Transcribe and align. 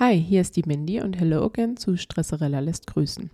Hi, 0.00 0.16
hier 0.16 0.42
ist 0.42 0.54
die 0.54 0.62
Mindy 0.64 1.00
und 1.00 1.18
hello 1.18 1.44
again 1.44 1.76
zu 1.76 1.96
Stresserella 1.96 2.60
lässt 2.60 2.86
grüßen. 2.86 3.32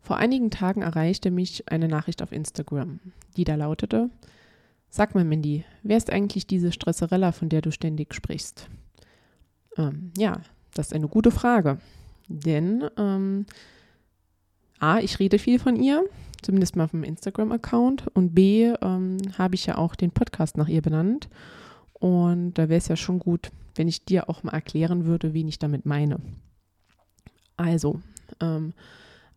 Vor 0.00 0.18
einigen 0.18 0.52
Tagen 0.52 0.82
erreichte 0.82 1.32
mich 1.32 1.68
eine 1.68 1.88
Nachricht 1.88 2.22
auf 2.22 2.30
Instagram, 2.30 3.00
die 3.36 3.42
da 3.42 3.56
lautete: 3.56 4.08
Sag 4.88 5.16
mal, 5.16 5.24
Mindy, 5.24 5.64
wer 5.82 5.96
ist 5.96 6.12
eigentlich 6.12 6.46
diese 6.46 6.70
Stresserella, 6.70 7.32
von 7.32 7.48
der 7.48 7.60
du 7.60 7.72
ständig 7.72 8.14
sprichst? 8.14 8.68
Ähm, 9.76 10.12
ja, 10.16 10.40
das 10.74 10.86
ist 10.86 10.92
eine 10.92 11.08
gute 11.08 11.32
Frage. 11.32 11.78
Denn 12.28 12.84
ähm, 12.96 13.46
A, 14.78 15.00
ich 15.00 15.18
rede 15.18 15.40
viel 15.40 15.58
von 15.58 15.74
ihr, 15.74 16.04
zumindest 16.40 16.76
mal 16.76 16.86
dem 16.86 17.02
Instagram-Account. 17.02 18.06
Und 18.14 18.32
B, 18.32 18.72
ähm, 18.80 19.16
habe 19.36 19.56
ich 19.56 19.66
ja 19.66 19.76
auch 19.76 19.96
den 19.96 20.12
Podcast 20.12 20.56
nach 20.56 20.68
ihr 20.68 20.82
benannt. 20.82 21.28
Und 21.94 22.54
da 22.54 22.68
wäre 22.68 22.78
es 22.78 22.86
ja 22.86 22.94
schon 22.94 23.18
gut, 23.18 23.50
wenn 23.80 23.88
ich 23.88 24.04
dir 24.04 24.28
auch 24.28 24.42
mal 24.42 24.52
erklären 24.52 25.06
würde, 25.06 25.32
wen 25.32 25.48
ich 25.48 25.58
damit 25.58 25.86
meine. 25.86 26.20
Also, 27.56 28.02
ähm, 28.38 28.74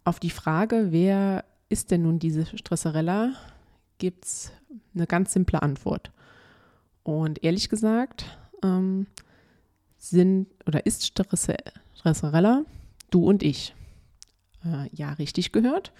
auf 0.03 0.19
die 0.19 0.31
Frage, 0.31 0.87
wer 0.89 1.45
ist 1.69 1.91
denn 1.91 2.01
nun 2.01 2.19
diese 2.19 2.45
Stresserella, 2.57 3.35
gibt 3.99 4.25
es 4.25 4.51
eine 4.93 5.07
ganz 5.07 5.31
simple 5.31 5.61
Antwort. 5.61 6.11
Und 7.03 7.41
ehrlich 7.41 7.69
gesagt, 7.69 8.37
ähm, 8.61 9.07
sind 9.97 10.49
oder 10.67 10.85
ist 10.85 11.07
Stresserella 11.07 12.65
du 13.11 13.25
und 13.25 13.43
ich. 13.43 13.73
Äh, 14.65 14.89
ja, 14.91 15.13
richtig 15.13 15.53
gehört. 15.53 15.93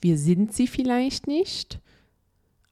Wir 0.00 0.18
sind 0.18 0.54
sie 0.54 0.66
vielleicht 0.66 1.28
nicht, 1.28 1.78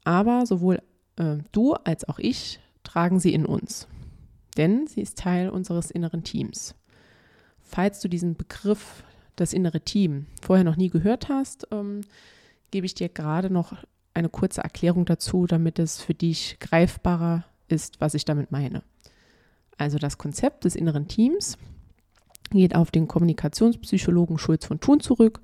aber 0.02 0.44
sowohl 0.44 0.82
äh, 1.14 1.36
du 1.52 1.74
als 1.74 2.08
auch 2.08 2.18
ich 2.18 2.58
tragen 2.82 3.20
sie 3.20 3.32
in 3.32 3.46
uns. 3.46 3.86
Denn 4.56 4.86
sie 4.86 5.00
ist 5.00 5.18
Teil 5.18 5.48
unseres 5.50 5.90
inneren 5.90 6.24
Teams. 6.24 6.74
Falls 7.60 8.00
du 8.00 8.08
diesen 8.08 8.36
Begriff, 8.36 9.04
das 9.36 9.52
innere 9.52 9.80
Team, 9.80 10.26
vorher 10.42 10.64
noch 10.64 10.76
nie 10.76 10.90
gehört 10.90 11.28
hast, 11.28 11.68
ähm, 11.70 12.02
gebe 12.70 12.86
ich 12.86 12.94
dir 12.94 13.08
gerade 13.08 13.50
noch 13.50 13.74
eine 14.12 14.28
kurze 14.28 14.62
Erklärung 14.62 15.04
dazu, 15.04 15.46
damit 15.46 15.78
es 15.78 16.00
für 16.02 16.14
dich 16.14 16.58
greifbarer 16.60 17.44
ist, 17.68 18.00
was 18.00 18.14
ich 18.14 18.24
damit 18.24 18.50
meine. 18.50 18.82
Also 19.78 19.98
das 19.98 20.18
Konzept 20.18 20.64
des 20.64 20.76
inneren 20.76 21.08
Teams 21.08 21.56
geht 22.50 22.74
auf 22.74 22.90
den 22.90 23.08
Kommunikationspsychologen 23.08 24.36
Schulz 24.36 24.66
von 24.66 24.80
Thun 24.80 25.00
zurück 25.00 25.40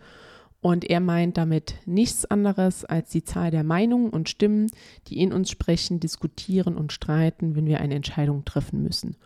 und 0.61 0.85
er 0.85 1.01
meint 1.01 1.37
damit 1.37 1.75
nichts 1.87 2.25
anderes 2.25 2.85
als 2.85 3.11
die 3.11 3.25
Zahl 3.25 3.51
der 3.51 3.65
Meinungen 3.65 4.11
und 4.11 4.29
Stimmen, 4.29 4.69
die 5.09 5.21
in 5.21 5.33
uns 5.33 5.51
sprechen, 5.51 6.01
diskutieren 6.01 6.77
und 6.77 6.93
streiten, 6.93 7.55
wenn 7.55 7.67
wir 7.67 7.81
eine 7.81 7.95
Entscheidung 7.95 8.45
treffen 8.45 8.83
müssen. 8.83 9.17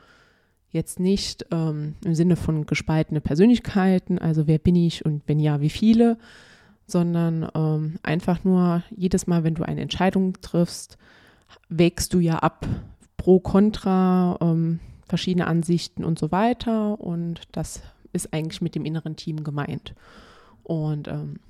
Jetzt 0.70 1.00
nicht 1.00 1.46
ähm, 1.50 1.94
im 2.04 2.14
Sinne 2.14 2.36
von 2.36 2.66
gespaltene 2.66 3.20
Persönlichkeiten, 3.20 4.18
also 4.18 4.46
wer 4.46 4.58
bin 4.58 4.76
ich 4.76 5.04
und 5.04 5.22
wenn 5.26 5.40
ja, 5.40 5.60
wie 5.60 5.70
viele, 5.70 6.16
sondern 6.86 7.48
ähm, 7.54 7.98
einfach 8.02 8.44
nur 8.44 8.82
jedes 8.94 9.26
Mal, 9.26 9.42
wenn 9.42 9.54
du 9.54 9.64
eine 9.64 9.80
Entscheidung 9.80 10.34
triffst, 10.42 10.98
wägst 11.68 12.14
du 12.14 12.20
ja 12.20 12.38
ab 12.38 12.66
pro, 13.16 13.40
contra, 13.40 14.38
ähm, 14.40 14.80
verschiedene 15.08 15.46
Ansichten 15.46 16.04
und 16.04 16.18
so 16.18 16.30
weiter 16.30 17.00
und 17.00 17.42
das 17.52 17.82
ist 18.12 18.32
eigentlich 18.32 18.60
mit 18.60 18.74
dem 18.74 18.84
inneren 18.84 19.16
Team 19.16 19.42
gemeint. 19.42 19.94
Und 20.62 21.08
ähm, 21.08 21.40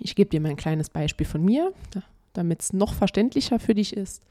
ich 0.00 0.14
gebe 0.14 0.30
dir 0.30 0.40
mal 0.40 0.50
ein 0.50 0.56
kleines 0.56 0.90
Beispiel 0.90 1.26
von 1.26 1.44
mir, 1.44 1.72
damit 2.32 2.62
es 2.62 2.72
noch 2.72 2.94
verständlicher 2.94 3.58
für 3.58 3.74
dich 3.74 3.96
ist. 3.96 4.22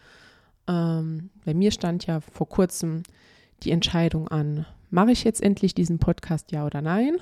Ähm, 0.68 1.30
bei 1.46 1.54
mir 1.54 1.72
stand 1.72 2.06
ja 2.06 2.20
vor 2.20 2.48
kurzem 2.48 3.04
die 3.64 3.72
Entscheidung 3.72 4.28
an, 4.28 4.66
mache 4.90 5.12
ich 5.12 5.24
jetzt 5.24 5.42
endlich 5.42 5.74
diesen 5.74 6.00
Podcast, 6.00 6.52
ja 6.52 6.66
oder 6.66 6.82
nein? 6.82 7.18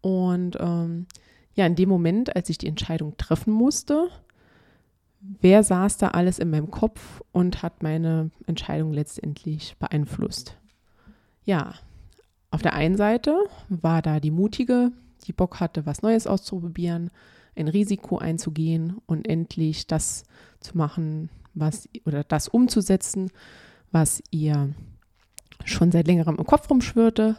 Und 0.00 0.56
ähm, 0.60 1.06
ja, 1.54 1.66
in 1.66 1.74
dem 1.74 1.88
Moment, 1.88 2.36
als 2.36 2.50
ich 2.50 2.58
die 2.58 2.68
Entscheidung 2.68 3.16
treffen 3.16 3.52
musste, 3.52 4.08
wer 5.20 5.62
saß 5.62 5.96
da 5.96 6.08
alles 6.08 6.38
in 6.38 6.50
meinem 6.50 6.70
Kopf 6.70 7.22
und 7.32 7.62
hat 7.62 7.82
meine 7.82 8.30
Entscheidung 8.46 8.92
letztendlich 8.92 9.76
beeinflusst? 9.78 10.56
Ja, 11.44 11.74
auf 12.50 12.62
der 12.62 12.74
einen 12.74 12.96
Seite 12.96 13.36
war 13.68 14.02
da 14.02 14.20
die 14.20 14.30
mutige 14.30 14.92
die 15.24 15.32
Bock 15.32 15.60
hatte, 15.60 15.86
was 15.86 16.02
Neues 16.02 16.26
auszuprobieren, 16.26 17.10
ein 17.56 17.68
Risiko 17.68 18.18
einzugehen 18.18 19.00
und 19.06 19.26
endlich 19.26 19.86
das 19.86 20.24
zu 20.60 20.76
machen, 20.76 21.30
was 21.54 21.88
oder 22.04 22.22
das 22.22 22.48
umzusetzen, 22.48 23.30
was 23.92 24.22
ihr 24.30 24.74
schon 25.64 25.90
seit 25.90 26.06
längerem 26.06 26.36
im 26.36 26.46
Kopf 26.46 26.68
rumschwirrte. 26.68 27.36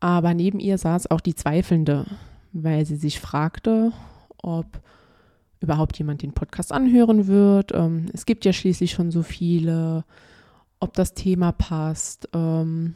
Aber 0.00 0.34
neben 0.34 0.60
ihr 0.60 0.78
saß 0.78 1.10
auch 1.10 1.20
die 1.20 1.34
Zweifelnde, 1.34 2.06
weil 2.52 2.86
sie 2.86 2.96
sich 2.96 3.20
fragte, 3.20 3.92
ob 4.38 4.80
überhaupt 5.60 5.98
jemand 5.98 6.22
den 6.22 6.32
Podcast 6.32 6.72
anhören 6.72 7.26
wird. 7.26 7.72
Ähm, 7.72 8.06
es 8.12 8.26
gibt 8.26 8.44
ja 8.44 8.52
schließlich 8.52 8.92
schon 8.92 9.10
so 9.10 9.22
viele, 9.22 10.04
ob 10.78 10.92
das 10.94 11.14
Thema 11.14 11.52
passt, 11.52 12.28
ähm, 12.34 12.94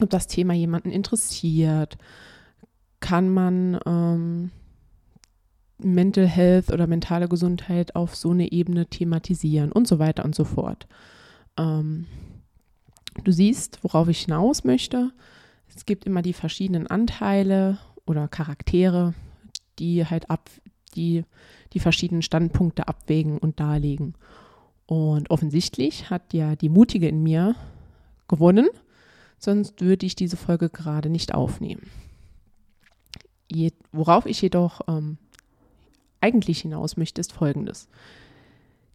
ob 0.00 0.10
das 0.10 0.26
Thema 0.26 0.52
jemanden 0.52 0.90
interessiert, 0.90 1.96
kann 3.02 3.28
man 3.28 3.78
ähm, 3.84 4.50
Mental 5.76 6.26
Health 6.26 6.72
oder 6.72 6.86
mentale 6.86 7.28
Gesundheit 7.28 7.94
auf 7.94 8.16
so 8.16 8.30
eine 8.30 8.50
Ebene 8.50 8.86
thematisieren 8.86 9.72
und 9.72 9.86
so 9.86 9.98
weiter 9.98 10.24
und 10.24 10.34
so 10.34 10.44
fort. 10.44 10.86
Ähm, 11.58 12.06
du 13.24 13.32
siehst, 13.32 13.80
worauf 13.82 14.08
ich 14.08 14.20
hinaus 14.20 14.64
möchte. 14.64 15.10
Es 15.74 15.84
gibt 15.84 16.06
immer 16.06 16.22
die 16.22 16.32
verschiedenen 16.32 16.86
Anteile 16.86 17.78
oder 18.06 18.28
Charaktere, 18.28 19.14
die 19.78 20.06
halt 20.06 20.30
ab, 20.30 20.48
die 20.94 21.24
die 21.72 21.80
verschiedenen 21.80 22.22
Standpunkte 22.22 22.88
abwägen 22.88 23.38
und 23.38 23.58
darlegen. 23.60 24.14
Und 24.86 25.30
offensichtlich 25.30 26.10
hat 26.10 26.32
ja 26.34 26.54
die 26.54 26.68
Mutige 26.68 27.08
in 27.08 27.22
mir 27.22 27.56
gewonnen, 28.28 28.68
sonst 29.38 29.80
würde 29.80 30.06
ich 30.06 30.14
diese 30.14 30.36
Folge 30.36 30.68
gerade 30.68 31.08
nicht 31.08 31.34
aufnehmen. 31.34 31.90
Je, 33.54 33.72
worauf 33.92 34.26
ich 34.26 34.40
jedoch 34.40 34.80
ähm, 34.88 35.18
eigentlich 36.20 36.60
hinaus 36.60 36.96
möchte, 36.96 37.20
ist 37.20 37.32
Folgendes. 37.32 37.88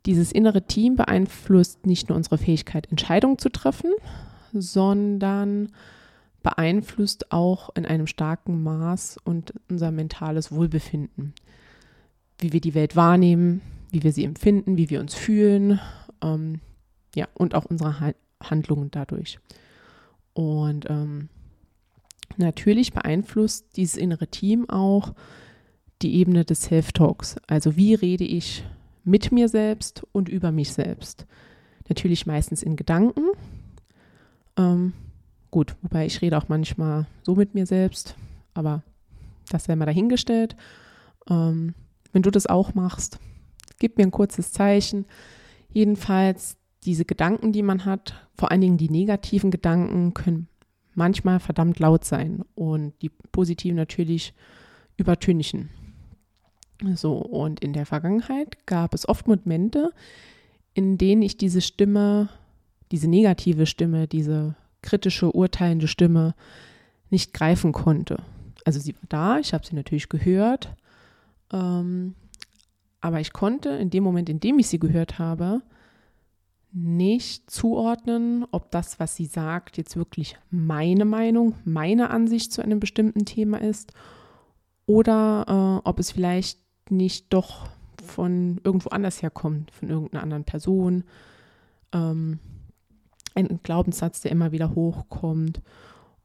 Dieses 0.06 0.32
innere 0.32 0.64
Team 0.64 0.96
beeinflusst 0.96 1.86
nicht 1.86 2.10
nur 2.10 2.16
unsere 2.16 2.38
Fähigkeit, 2.38 2.90
Entscheidungen 2.90 3.38
zu 3.38 3.50
treffen, 3.50 3.92
sondern 4.54 5.70
beeinflusst 6.42 7.32
auch 7.32 7.70
in 7.76 7.86
einem 7.86 8.08
starken 8.08 8.64
Maß 8.64 9.18
und 9.24 9.54
unser 9.70 9.92
mentales 9.92 10.52
Wohlbefinden. 10.52 11.34
Wie 12.40 12.54
wir 12.54 12.62
die 12.62 12.74
Welt 12.74 12.96
wahrnehmen, 12.96 13.62
wie 13.92 14.04
wir 14.04 14.14
sie 14.14 14.24
empfinden, 14.24 14.78
wie 14.78 14.90
wir 14.90 15.02
uns 15.02 15.14
fühlen, 15.14 15.80
ähm, 16.22 16.62
ja, 17.16 17.28
und 17.34 17.54
auch 17.54 17.66
unsere 17.66 18.00
ha 18.00 18.14
Handlungen 18.42 18.92
dadurch. 18.92 19.40
Und 20.34 20.88
ähm, 20.90 21.30
Natürlich 22.36 22.94
beeinflusst 22.94 23.78
dieses 23.78 23.96
innere 23.96 24.28
Team 24.28 24.70
auch 24.70 25.14
die 26.02 26.16
Ebene 26.16 26.46
des 26.46 26.64
Self-Talks. 26.64 27.38
Also 27.48 27.76
wie 27.78 27.94
rede 27.94 28.26
ich 28.26 28.64
mit 29.08 29.32
mir 29.32 29.48
selbst 29.48 30.04
und 30.12 30.28
über 30.28 30.52
mich 30.52 30.74
selbst. 30.74 31.26
Natürlich 31.88 32.26
meistens 32.26 32.62
in 32.62 32.76
Gedanken. 32.76 33.24
Ähm, 34.58 34.94
gut, 35.50 35.76
wobei 35.82 36.06
ich 36.06 36.22
rede 36.22 36.38
auch 36.38 36.50
manchmal 36.50 37.08
so 37.24 37.34
mit 37.36 37.56
mir 37.56 37.66
selbst, 37.66 38.16
aber 38.54 38.84
das 39.50 39.68
wäre 39.68 39.78
mal 39.78 39.86
dahingestellt. 39.86 40.58
Ähm, 41.30 41.74
wenn 42.12 42.22
du 42.22 42.32
das 42.32 42.48
auch 42.48 42.74
machst, 42.74 43.20
gib 43.80 43.98
mir 43.98 44.04
ein 44.04 44.12
kurzes 44.12 44.52
Zeichen. 44.52 45.06
Jedenfalls 45.72 46.58
diese 46.84 47.06
Gedanken, 47.06 47.54
die 47.54 47.64
man 47.64 47.86
hat, 47.86 48.28
vor 48.36 48.52
allen 48.52 48.62
Dingen 48.62 48.78
die 48.78 48.90
negativen 48.90 49.52
Gedanken, 49.52 50.14
können 50.14 50.48
manchmal 50.98 51.40
verdammt 51.40 51.80
laut 51.80 52.04
sein 52.04 52.44
und 52.56 52.94
die 53.02 53.10
positiven 53.10 53.78
natürlich 53.78 54.34
übertünchen. 54.98 55.70
So, 56.96 57.14
und 57.14 57.60
in 57.60 57.74
der 57.74 57.86
Vergangenheit 57.86 58.66
gab 58.66 58.94
es 58.94 59.08
oft 59.08 59.28
Momente, 59.28 59.92
in 60.74 60.98
denen 60.98 61.22
ich 61.22 61.38
diese 61.38 61.62
Stimme, 61.62 62.30
diese 62.92 63.08
negative 63.08 63.66
Stimme, 63.66 64.08
diese 64.08 64.56
kritische, 64.82 65.32
urteilende 65.32 65.88
Stimme 65.88 66.34
nicht 67.10 67.34
greifen 67.34 67.74
konnte. 67.74 68.18
Also 68.66 68.80
sie 68.80 68.96
war 68.96 69.08
da, 69.08 69.40
ich 69.40 69.54
habe 69.54 69.66
sie 69.66 69.76
natürlich 69.76 70.10
gehört, 70.10 70.76
ähm, 71.54 72.16
aber 73.02 73.20
ich 73.20 73.34
konnte 73.34 73.70
in 73.70 73.90
dem 73.92 74.04
Moment, 74.04 74.30
in 74.30 74.40
dem 74.40 74.60
ich 74.60 74.68
sie 74.68 74.80
gehört 74.80 75.20
habe, 75.20 75.62
nicht 76.72 77.50
zuordnen, 77.50 78.46
ob 78.52 78.72
das, 78.72 79.00
was 79.00 79.16
sie 79.16 79.26
sagt, 79.26 79.78
jetzt 79.78 79.96
wirklich 79.96 80.38
meine 80.50 81.06
Meinung, 81.06 81.56
meine 81.66 82.10
Ansicht 82.10 82.52
zu 82.52 82.62
einem 82.62 82.80
bestimmten 82.80 83.26
Thema 83.26 83.62
ist 83.62 83.94
oder 84.86 85.82
äh, 85.84 85.88
ob 85.88 86.00
es 86.00 86.12
vielleicht 86.12 86.60
nicht 86.90 87.34
doch 87.34 87.68
von 88.04 88.60
irgendwo 88.64 88.90
anders 88.90 89.22
herkommt, 89.22 89.72
von 89.72 89.90
irgendeiner 89.90 90.24
anderen 90.24 90.44
Person. 90.44 91.04
Ähm, 91.94 92.40
ein 93.36 93.60
Glaubenssatz, 93.62 94.22
der 94.22 94.32
immer 94.32 94.52
wieder 94.52 94.74
hochkommt 94.74 95.62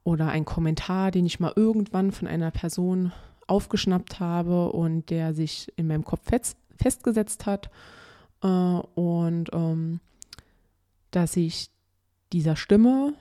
oder 0.05 0.29
ein 0.29 0.45
Kommentar, 0.45 1.11
den 1.11 1.27
ich 1.27 1.41
mal 1.41 1.53
irgendwann 1.55 2.13
von 2.13 2.27
einer 2.27 2.51
Person 2.51 3.13
aufgeschnappt 3.47 4.21
habe 4.21 4.73
und 4.73 5.11
der 5.11 5.35
sich 5.35 5.73
in 5.77 5.89
meinem 5.89 6.05
Kopf 6.05 6.23
fest, 6.25 6.57
festgesetzt 6.81 7.47
hat 7.47 7.71
äh, 8.43 8.47
und 8.47 9.51
ähm, 9.53 10.01
dass 11.13 11.37
ich 11.37 11.71
dieser 12.33 12.57
Stimme 12.57 13.15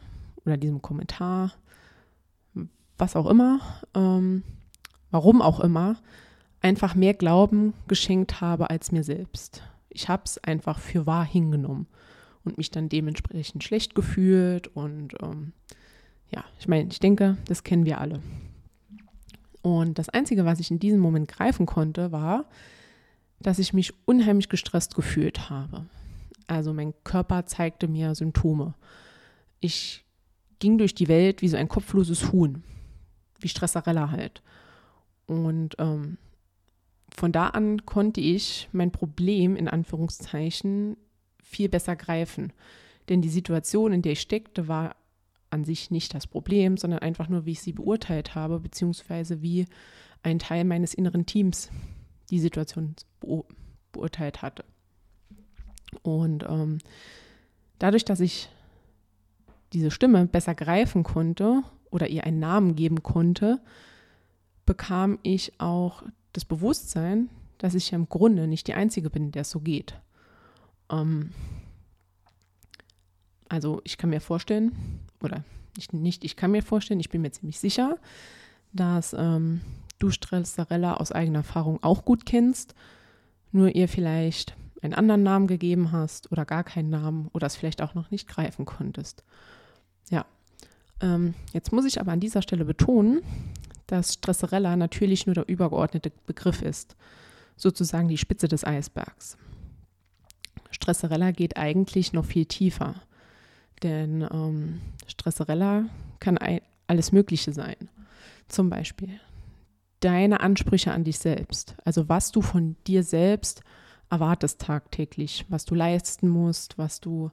oder 0.45 0.57
diesem 0.57 0.81
Kommentar, 0.81 1.53
was 2.97 3.15
auch 3.15 3.27
immer, 3.27 3.59
ähm, 3.93 4.43
warum 5.11 5.41
auch 5.41 5.59
immer, 5.59 5.97
einfach 6.61 6.95
mehr 6.95 7.13
Glauben 7.13 7.73
geschenkt 7.88 8.41
habe 8.41 8.69
als 8.69 8.91
mir 8.91 9.03
selbst. 9.03 9.63
Ich 9.89 10.09
habe 10.09 10.23
es 10.25 10.38
einfach 10.43 10.79
für 10.79 11.05
wahr 11.05 11.25
hingenommen 11.25 11.88
und 12.43 12.57
mich 12.57 12.71
dann 12.71 12.89
dementsprechend 12.89 13.63
schlecht 13.63 13.93
gefühlt. 13.95 14.67
Und 14.75 15.13
ähm, 15.21 15.53
ja, 16.29 16.43
ich 16.59 16.67
meine, 16.67 16.89
ich 16.89 16.99
denke, 16.99 17.38
das 17.47 17.63
kennen 17.63 17.85
wir 17.85 17.99
alle. 17.99 18.21
Und 19.61 19.99
das 19.99 20.09
Einzige, 20.09 20.45
was 20.45 20.59
ich 20.59 20.71
in 20.71 20.79
diesem 20.79 20.99
Moment 20.99 21.27
greifen 21.27 21.65
konnte, 21.65 22.11
war, 22.11 22.45
dass 23.39 23.59
ich 23.59 23.73
mich 23.73 23.93
unheimlich 24.07 24.49
gestresst 24.49 24.95
gefühlt 24.95 25.49
habe. 25.49 25.85
Also 26.47 26.73
mein 26.73 26.93
Körper 27.03 27.45
zeigte 27.45 27.88
mir 27.88 28.15
Symptome. 28.15 28.73
Ich 29.59 30.03
ging 30.59 30.77
durch 30.77 30.95
die 30.95 31.07
Welt 31.07 31.41
wie 31.41 31.47
so 31.47 31.57
ein 31.57 31.67
kopfloses 31.67 32.31
Huhn, 32.31 32.63
wie 33.39 33.47
Stressarella 33.47 34.11
halt. 34.11 34.41
Und 35.27 35.75
ähm, 35.79 36.17
von 37.15 37.31
da 37.31 37.47
an 37.47 37.85
konnte 37.85 38.21
ich 38.21 38.69
mein 38.71 38.91
Problem 38.91 39.55
in 39.55 39.67
Anführungszeichen 39.67 40.97
viel 41.43 41.69
besser 41.69 41.95
greifen. 41.95 42.53
Denn 43.09 43.21
die 43.21 43.29
Situation, 43.29 43.91
in 43.91 44.01
der 44.01 44.13
ich 44.13 44.21
steckte, 44.21 44.67
war 44.67 44.95
an 45.49 45.65
sich 45.65 45.91
nicht 45.91 46.13
das 46.13 46.27
Problem, 46.27 46.77
sondern 46.77 46.99
einfach 46.99 47.27
nur, 47.27 47.45
wie 47.45 47.51
ich 47.51 47.61
sie 47.61 47.73
beurteilt 47.73 48.35
habe, 48.35 48.59
beziehungsweise 48.59 49.41
wie 49.41 49.65
ein 50.23 50.39
Teil 50.39 50.63
meines 50.63 50.93
inneren 50.93 51.25
Teams 51.25 51.69
die 52.29 52.39
Situation 52.39 52.95
beurteilt 53.91 54.41
hatte. 54.41 54.63
Und 56.03 56.43
ähm, 56.47 56.79
dadurch, 57.79 58.05
dass 58.05 58.19
ich 58.19 58.49
diese 59.73 59.91
Stimme 59.91 60.25
besser 60.25 60.55
greifen 60.55 61.03
konnte 61.03 61.63
oder 61.89 62.07
ihr 62.07 62.25
einen 62.25 62.39
Namen 62.39 62.75
geben 62.75 63.03
konnte, 63.03 63.61
bekam 64.65 65.19
ich 65.23 65.59
auch 65.59 66.03
das 66.33 66.45
Bewusstsein, 66.45 67.29
dass 67.57 67.75
ich 67.75 67.91
ja 67.91 67.97
im 67.97 68.09
Grunde 68.09 68.47
nicht 68.47 68.67
die 68.67 68.73
Einzige 68.73 69.09
bin, 69.09 69.31
der 69.31 69.43
es 69.43 69.51
so 69.51 69.59
geht. 69.59 69.99
Ähm, 70.89 71.31
also 73.49 73.81
ich 73.83 73.97
kann 73.97 74.09
mir 74.09 74.21
vorstellen, 74.21 74.71
oder 75.21 75.43
nicht, 75.75 75.93
nicht, 75.93 76.23
ich 76.23 76.35
kann 76.35 76.51
mir 76.51 76.63
vorstellen, 76.63 76.99
ich 76.99 77.09
bin 77.09 77.21
mir 77.21 77.31
ziemlich 77.31 77.59
sicher, 77.59 77.97
dass 78.73 79.13
ähm, 79.13 79.61
du 79.99 80.09
Stressarella 80.09 80.95
aus 80.95 81.11
eigener 81.11 81.39
Erfahrung 81.39 81.81
auch 81.83 82.05
gut 82.05 82.25
kennst, 82.25 82.75
nur 83.51 83.75
ihr 83.75 83.88
vielleicht 83.88 84.55
einen 84.81 84.93
anderen 84.93 85.23
Namen 85.23 85.47
gegeben 85.47 85.91
hast 85.91 86.31
oder 86.31 86.45
gar 86.45 86.63
keinen 86.63 86.89
Namen 86.89 87.29
oder 87.33 87.47
es 87.47 87.55
vielleicht 87.55 87.81
auch 87.81 87.93
noch 87.93 88.11
nicht 88.11 88.27
greifen 88.27 88.65
konntest. 88.65 89.23
Ja, 90.09 90.25
ähm, 91.01 91.33
jetzt 91.53 91.71
muss 91.71 91.85
ich 91.85 91.99
aber 91.99 92.11
an 92.11 92.19
dieser 92.19 92.41
Stelle 92.41 92.65
betonen, 92.65 93.21
dass 93.87 94.13
Stresserella 94.13 94.75
natürlich 94.75 95.25
nur 95.25 95.35
der 95.35 95.47
übergeordnete 95.47 96.11
Begriff 96.25 96.61
ist, 96.61 96.95
sozusagen 97.57 98.07
die 98.07 98.17
Spitze 98.17 98.47
des 98.47 98.63
Eisbergs. 98.63 99.37
Stresserella 100.71 101.31
geht 101.31 101.57
eigentlich 101.57 102.13
noch 102.13 102.25
viel 102.25 102.45
tiefer, 102.45 102.95
denn 103.83 104.27
ähm, 104.31 104.81
Stresserella 105.07 105.85
kann 106.19 106.39
alles 106.87 107.11
Mögliche 107.11 107.51
sein. 107.53 107.89
Zum 108.47 108.69
Beispiel 108.69 109.19
deine 109.99 110.39
Ansprüche 110.39 110.91
an 110.91 111.03
dich 111.03 111.19
selbst, 111.19 111.75
also 111.85 112.09
was 112.09 112.31
du 112.31 112.41
von 112.41 112.75
dir 112.87 113.03
selbst 113.03 113.61
erwartest 114.11 114.61
tagtäglich, 114.61 115.45
was 115.49 115.65
du 115.65 115.73
leisten 115.73 116.29
musst, 116.29 116.77
was 116.77 116.99
du, 116.99 117.31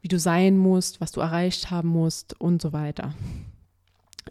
wie 0.00 0.08
du 0.08 0.18
sein 0.18 0.56
musst, 0.56 1.00
was 1.00 1.10
du 1.10 1.20
erreicht 1.20 1.70
haben 1.70 1.88
musst 1.88 2.40
und 2.40 2.62
so 2.62 2.72
weiter 2.72 3.14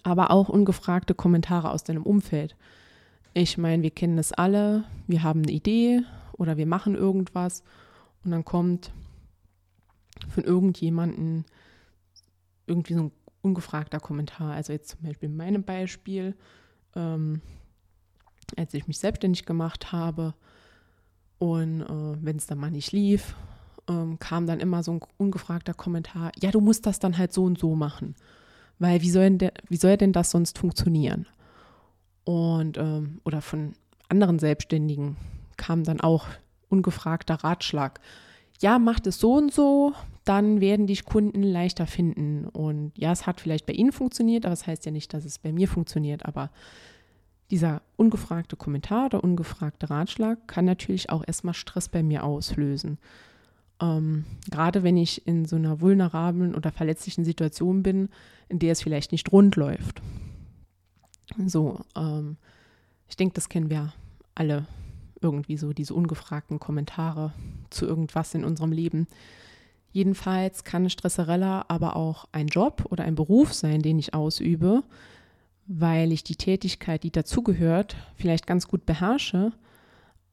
aber 0.04 0.32
auch 0.32 0.50
ungefragte 0.50 1.14
Kommentare 1.14 1.72
aus 1.72 1.84
deinem 1.84 2.04
Umfeld. 2.04 2.56
Ich 3.34 3.58
meine, 3.58 3.84
wir 3.84 3.92
kennen 3.92 4.18
es 4.18 4.34
alle, 4.34 4.84
wir 5.08 5.24
haben 5.24 5.44
eine 5.44 5.52
Idee 5.52 6.02
oder 6.34 6.58
wir 6.58 6.66
machen 6.66 6.96
irgendwas 6.96 7.64
und 8.24 8.32
dann 8.32 8.46
kommt 8.46 8.92
von 10.30 10.44
irgendjemandem 10.44 11.46
irgendwie 12.68 12.94
so 12.94 13.04
ein 13.04 13.12
ungefragter 13.42 14.00
Kommentar. 14.00 14.54
Also 14.54 14.74
jetzt 14.74 14.90
zum 14.90 15.02
Beispiel 15.02 15.30
in 15.30 15.38
meinem 15.38 15.64
Beispiel, 15.64 16.36
ähm, 16.96 17.42
als 18.58 18.74
ich 18.74 18.88
mich 18.88 19.00
selbstständig 19.00 19.46
gemacht 19.46 19.92
habe 19.92 20.34
und 21.42 21.82
äh, 21.82 22.24
wenn 22.24 22.38
es 22.38 22.46
dann 22.46 22.60
mal 22.60 22.70
nicht 22.70 22.92
lief, 22.92 23.36
ähm, 23.90 24.20
kam 24.20 24.46
dann 24.46 24.60
immer 24.60 24.84
so 24.84 24.92
ein 24.92 25.02
ungefragter 25.18 25.74
Kommentar, 25.74 26.32
ja, 26.40 26.52
du 26.52 26.62
musst 26.62 26.86
das 26.86 27.00
dann 27.00 27.18
halt 27.18 27.34
so 27.34 27.46
und 27.46 27.58
so 27.58 27.74
machen. 27.74 28.14
Weil 28.78 29.02
wie 29.02 29.10
soll, 29.10 29.38
denn, 29.38 29.50
wie 29.68 29.78
soll 29.78 29.98
denn 29.98 30.14
das 30.14 30.30
sonst 30.30 30.60
funktionieren? 30.60 31.26
Und 32.26 32.78
ähm, 32.78 33.22
oder 33.26 33.42
von 33.42 33.74
anderen 34.08 34.38
Selbstständigen 34.38 35.18
kam 35.58 35.84
dann 35.84 36.00
auch 36.00 36.28
ungefragter 36.70 37.44
Ratschlag. 37.44 38.02
Ja, 38.60 38.78
macht 38.78 39.08
es 39.08 39.18
so 39.18 39.34
und 39.34 39.52
so, 39.52 39.94
dann 40.26 40.62
werden 40.62 40.86
dich 40.86 41.06
Kunden 41.06 41.42
leichter 41.42 41.88
finden. 41.88 42.46
Und 42.46 42.92
ja, 42.96 43.12
es 43.12 43.26
hat 43.26 43.42
vielleicht 43.42 43.66
bei 43.66 43.74
Ihnen 43.74 43.94
funktioniert, 43.94 44.46
aber 44.46 44.54
es 44.54 44.60
das 44.60 44.68
heißt 44.68 44.86
ja 44.86 44.92
nicht, 44.92 45.12
dass 45.12 45.26
es 45.26 45.40
bei 45.40 45.52
mir 45.52 45.68
funktioniert. 45.68 46.24
Aber 46.24 46.52
dieser 47.52 47.82
ungefragte 47.98 48.56
Kommentar 48.56 49.08
oder 49.08 49.24
ungefragte 49.24 49.90
Ratschlag 49.90 50.48
kann 50.48 50.66
natürlich 50.66 51.10
auch 51.10 51.24
erstmal 51.26 51.54
Stress 51.54 51.90
bei 51.90 52.02
mir 52.02 52.24
auslösen. 52.24 52.98
Ähm, 53.82 54.26
gerade 54.50 54.84
wenn 54.84 54.96
ich 54.96 55.28
in 55.28 55.46
so 55.46 55.58
einer 55.58 55.82
vulnerablen 55.82 56.56
oder 56.56 56.72
verletzlichen 56.72 57.26
Situation 57.26 57.84
bin, 57.84 58.10
in 58.48 58.60
der 58.60 58.72
es 58.72 58.82
vielleicht 58.82 59.12
nicht 59.12 59.32
rund 59.32 59.58
läuft. 59.58 60.02
So, 61.46 61.82
ähm, 61.96 62.38
ich 63.08 63.18
denke, 63.18 63.34
das 63.36 63.50
kennen 63.50 63.70
wir 63.70 63.94
alle 64.34 64.66
irgendwie 65.22 65.58
so, 65.58 65.74
diese 65.74 65.94
ungefragten 65.94 66.60
Kommentare 66.60 67.34
zu 67.70 67.86
irgendwas 67.86 68.34
in 68.34 68.46
unserem 68.46 68.72
Leben. 68.72 69.08
Jedenfalls 69.92 70.64
kann 70.64 70.90
Stresserella 70.90 71.66
aber 71.68 71.96
auch 71.96 72.26
ein 72.32 72.48
Job 72.48 72.86
oder 72.90 73.04
ein 73.04 73.16
Beruf 73.16 73.54
sein, 73.54 73.82
den 73.82 74.00
ich 74.00 74.14
ausübe, 74.14 74.84
weil 75.74 76.12
ich 76.12 76.26
die 76.26 76.36
Tätigkeit, 76.36 77.04
die 77.04 77.12
dazugehört, 77.12 77.96
vielleicht 78.16 78.46
ganz 78.46 78.68
gut 78.68 78.86
beherrsche, 78.86 79.54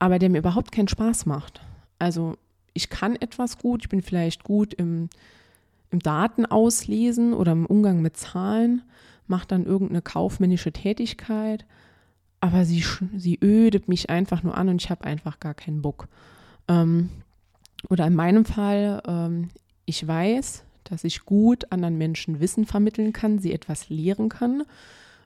aber 0.01 0.19
der 0.19 0.31
mir 0.31 0.39
überhaupt 0.39 0.73
keinen 0.73 0.89
Spaß 0.89 1.27
macht. 1.27 1.61
Also 2.01 2.37
ich 2.75 2.91
kann 2.91 3.15
etwas 3.15 3.59
gut, 3.59 3.83
ich 3.83 3.89
bin 3.89 4.03
vielleicht 4.03 4.43
gut 4.43 4.75
im, 4.75 5.09
im 5.91 6.01
Daten 6.01 6.45
auslesen 6.45 7.35
oder 7.35 7.53
im 7.53 7.67
Umgang 7.67 8.03
mit 8.03 8.17
Zahlen, 8.17 8.83
mache 9.29 9.47
dann 9.47 9.65
irgendeine 9.65 10.03
kaufmännische 10.03 10.73
Tätigkeit, 10.73 11.65
aber 12.41 12.65
sie, 12.65 12.85
sie 13.17 13.39
ödet 13.41 13.89
mich 13.89 14.11
einfach 14.11 14.43
nur 14.43 14.57
an 14.57 14.69
und 14.69 14.83
ich 14.83 14.91
habe 14.91 15.05
einfach 15.05 15.39
gar 15.39 15.55
keinen 15.55 15.83
Bock. 15.83 16.09
Ähm, 16.67 17.11
oder 17.89 18.09
in 18.09 18.15
meinem 18.17 18.45
Fall, 18.45 19.03
ähm, 19.07 19.51
ich 19.85 20.05
weiß, 20.05 20.65
dass 20.83 21.05
ich 21.05 21.25
gut 21.25 21.71
anderen 21.71 21.97
Menschen 21.97 22.41
Wissen 22.41 22.67
vermitteln 22.67 23.13
kann, 23.13 23.39
sie 23.39 23.53
etwas 23.53 23.89
lehren 23.89 24.29
kann, 24.29 24.65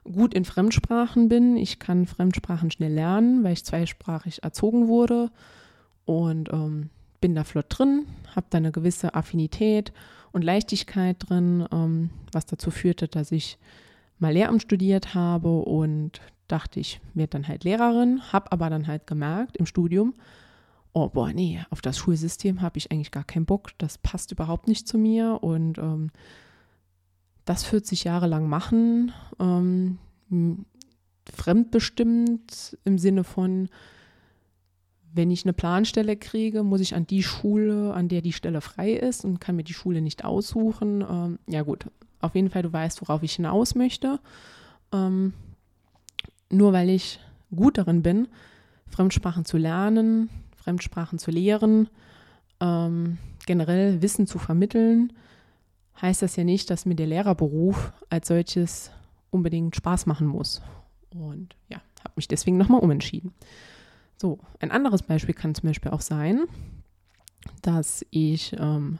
gut 0.03 0.33
in 0.33 0.45
Fremdsprachen 0.45 1.29
bin. 1.29 1.57
Ich 1.57 1.79
kann 1.79 2.05
Fremdsprachen 2.05 2.71
schnell 2.71 2.93
lernen, 2.93 3.43
weil 3.43 3.53
ich 3.53 3.65
zweisprachig 3.65 4.43
erzogen 4.43 4.87
wurde. 4.87 5.31
Und 6.05 6.51
ähm, 6.51 6.89
bin 7.21 7.35
da 7.35 7.45
flott 7.45 7.67
drin, 7.69 8.05
habe 8.35 8.47
da 8.49 8.57
eine 8.57 8.73
gewisse 8.73 9.15
Affinität 9.15 9.93
und 10.33 10.43
Leichtigkeit 10.43 11.17
drin, 11.19 11.65
ähm, 11.71 12.09
was 12.33 12.45
dazu 12.45 12.69
führte, 12.69 13.07
dass 13.07 13.31
ich 13.31 13.57
mal 14.19 14.33
Lehramt 14.33 14.61
studiert 14.61 15.15
habe 15.15 15.59
und 15.59 16.19
dachte, 16.49 16.81
ich 16.81 16.99
werde 17.13 17.29
dann 17.29 17.47
halt 17.47 17.63
Lehrerin, 17.63 18.21
habe 18.33 18.51
aber 18.51 18.69
dann 18.69 18.87
halt 18.87 19.07
gemerkt 19.07 19.55
im 19.55 19.65
Studium, 19.65 20.13
oh 20.91 21.07
boah, 21.07 21.31
nee, 21.31 21.61
auf 21.69 21.81
das 21.81 21.97
Schulsystem 21.97 22.61
habe 22.61 22.77
ich 22.77 22.91
eigentlich 22.91 23.11
gar 23.11 23.23
keinen 23.23 23.45
Bock, 23.45 23.71
das 23.77 23.97
passt 23.97 24.31
überhaupt 24.31 24.67
nicht 24.67 24.87
zu 24.87 24.97
mir 24.97 25.39
und 25.41 25.77
ähm, 25.77 26.11
das 27.45 27.63
40 27.63 28.03
Jahre 28.03 28.27
lang 28.27 28.47
machen, 28.47 29.11
ähm, 29.39 29.97
fremdbestimmt 31.31 32.77
im 32.83 32.97
Sinne 32.97 33.23
von, 33.23 33.69
wenn 35.13 35.29
ich 35.29 35.45
eine 35.45 35.53
Planstelle 35.53 36.17
kriege, 36.17 36.63
muss 36.63 36.81
ich 36.81 36.95
an 36.95 37.05
die 37.05 37.23
Schule, 37.23 37.93
an 37.93 38.07
der 38.07 38.21
die 38.21 38.33
Stelle 38.33 38.61
frei 38.61 38.93
ist 38.93 39.23
und 39.23 39.39
kann 39.39 39.55
mir 39.55 39.63
die 39.63 39.73
Schule 39.73 40.01
nicht 40.01 40.25
aussuchen. 40.25 41.01
Ähm, 41.01 41.39
ja 41.47 41.61
gut, 41.61 41.85
auf 42.19 42.35
jeden 42.35 42.49
Fall, 42.49 42.63
du 42.63 42.73
weißt, 42.73 43.01
worauf 43.01 43.21
ich 43.21 43.35
hinaus 43.35 43.75
möchte. 43.75 44.19
Ähm, 44.91 45.33
nur 46.49 46.73
weil 46.73 46.89
ich 46.89 47.19
gut 47.55 47.77
darin 47.77 48.01
bin, 48.01 48.27
Fremdsprachen 48.87 49.45
zu 49.45 49.57
lernen, 49.57 50.29
Fremdsprachen 50.55 51.19
zu 51.19 51.31
lehren, 51.31 51.89
ähm, 52.59 53.17
generell 53.45 54.01
Wissen 54.01 54.25
zu 54.25 54.39
vermitteln, 54.39 55.13
heißt 56.01 56.21
das 56.21 56.35
ja 56.35 56.43
nicht, 56.43 56.69
dass 56.69 56.85
mir 56.85 56.95
der 56.95 57.07
Lehrerberuf 57.07 57.93
als 58.09 58.27
solches 58.27 58.91
unbedingt 59.31 59.75
Spaß 59.75 60.05
machen 60.05 60.27
muss. 60.27 60.61
Und 61.09 61.55
ja, 61.69 61.81
habe 61.99 62.13
mich 62.15 62.27
deswegen 62.27 62.57
nochmal 62.57 62.81
umentschieden. 62.81 63.33
So, 64.17 64.39
ein 64.59 64.71
anderes 64.71 65.03
Beispiel 65.03 65.35
kann 65.35 65.55
zum 65.55 65.67
Beispiel 65.67 65.91
auch 65.91 66.01
sein, 66.01 66.43
dass 67.61 68.05
ich 68.09 68.55
ähm, 68.59 68.99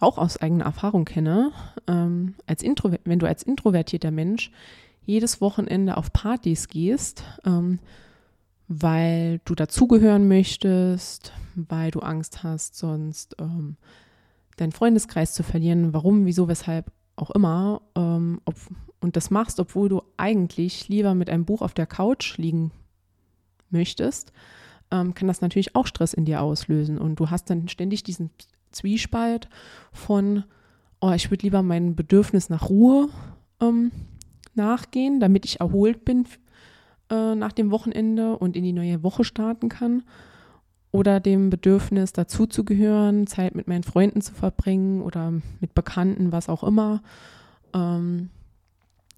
auch 0.00 0.18
aus 0.18 0.36
eigener 0.36 0.64
Erfahrung 0.64 1.04
kenne, 1.04 1.52
ähm, 1.86 2.34
als 2.46 2.62
wenn 2.62 3.18
du 3.18 3.26
als 3.26 3.42
introvertierter 3.42 4.10
Mensch 4.10 4.50
jedes 5.04 5.40
Wochenende 5.40 5.96
auf 5.96 6.12
Partys 6.12 6.68
gehst, 6.68 7.24
ähm, 7.44 7.78
weil 8.68 9.40
du 9.44 9.54
dazugehören 9.54 10.28
möchtest, 10.28 11.32
weil 11.54 11.90
du 11.90 12.00
Angst 12.00 12.42
hast, 12.42 12.76
sonst 12.76 13.36
ähm, 13.38 13.76
deinen 14.56 14.72
Freundeskreis 14.72 15.32
zu 15.32 15.42
verlieren, 15.42 15.92
warum, 15.92 16.26
wieso, 16.26 16.48
weshalb 16.48 16.90
auch 17.16 17.30
immer, 17.30 17.82
ähm, 17.96 18.40
ob, 18.44 18.56
und 19.00 19.16
das 19.16 19.30
machst, 19.30 19.60
obwohl 19.60 19.88
du 19.88 20.02
eigentlich 20.16 20.88
lieber 20.88 21.14
mit 21.14 21.30
einem 21.30 21.44
Buch 21.44 21.62
auf 21.62 21.74
der 21.74 21.86
Couch 21.86 22.38
liegen 22.38 22.70
möchtest, 23.70 24.32
ähm, 24.90 25.14
kann 25.14 25.28
das 25.28 25.40
natürlich 25.40 25.74
auch 25.74 25.86
Stress 25.86 26.14
in 26.14 26.24
dir 26.24 26.42
auslösen. 26.42 26.98
Und 26.98 27.16
du 27.16 27.30
hast 27.30 27.50
dann 27.50 27.68
ständig 27.68 28.02
diesen 28.02 28.30
Zwiespalt 28.70 29.48
von, 29.92 30.44
oh, 31.00 31.12
ich 31.12 31.30
würde 31.30 31.42
lieber 31.42 31.62
mein 31.62 31.96
Bedürfnis 31.96 32.48
nach 32.48 32.68
Ruhe 32.68 33.08
ähm, 33.60 33.90
nachgehen, 34.54 35.20
damit 35.20 35.44
ich 35.44 35.60
erholt 35.60 36.04
bin 36.04 36.26
äh, 37.10 37.34
nach 37.34 37.52
dem 37.52 37.70
Wochenende 37.70 38.36
und 38.36 38.56
in 38.56 38.64
die 38.64 38.72
neue 38.72 39.02
Woche 39.02 39.24
starten 39.24 39.68
kann. 39.68 40.04
Oder 40.92 41.20
dem 41.20 41.50
Bedürfnis, 41.50 42.12
dazuzugehören, 42.12 43.26
Zeit 43.26 43.54
mit 43.54 43.66
meinen 43.66 43.82
Freunden 43.82 44.20
zu 44.20 44.34
verbringen 44.34 45.02
oder 45.02 45.32
mit 45.60 45.74
Bekannten, 45.74 46.32
was 46.32 46.48
auch 46.48 46.62
immer. 46.62 47.02
Ähm, 47.74 48.28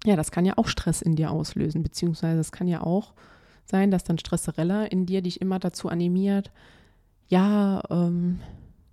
ja, 0.05 0.15
das 0.15 0.31
kann 0.31 0.45
ja 0.45 0.57
auch 0.57 0.67
Stress 0.67 1.01
in 1.01 1.15
dir 1.15 1.31
auslösen, 1.31 1.83
beziehungsweise 1.83 2.39
es 2.39 2.51
kann 2.51 2.67
ja 2.67 2.81
auch 2.81 3.13
sein, 3.65 3.91
dass 3.91 4.03
dann 4.03 4.17
Stresserella 4.17 4.85
in 4.85 5.05
dir 5.05 5.21
dich 5.21 5.41
immer 5.41 5.59
dazu 5.59 5.89
animiert, 5.89 6.51
ja, 7.27 7.81
ähm, 7.89 8.39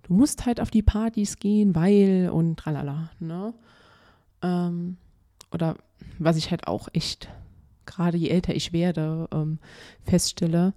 du 0.02 0.14
musst 0.14 0.46
halt 0.46 0.60
auf 0.60 0.70
die 0.70 0.82
Partys 0.82 1.36
gehen, 1.36 1.74
weil 1.74 2.30
und 2.32 2.56
tralala, 2.56 3.10
ne? 3.20 3.54
Ähm, 4.42 4.96
oder 5.52 5.76
was 6.18 6.36
ich 6.36 6.50
halt 6.50 6.66
auch 6.66 6.88
echt, 6.92 7.28
gerade 7.84 8.16
je 8.16 8.28
älter 8.28 8.54
ich 8.54 8.72
werde, 8.72 9.28
ähm, 9.32 9.58
feststelle, 10.04 10.72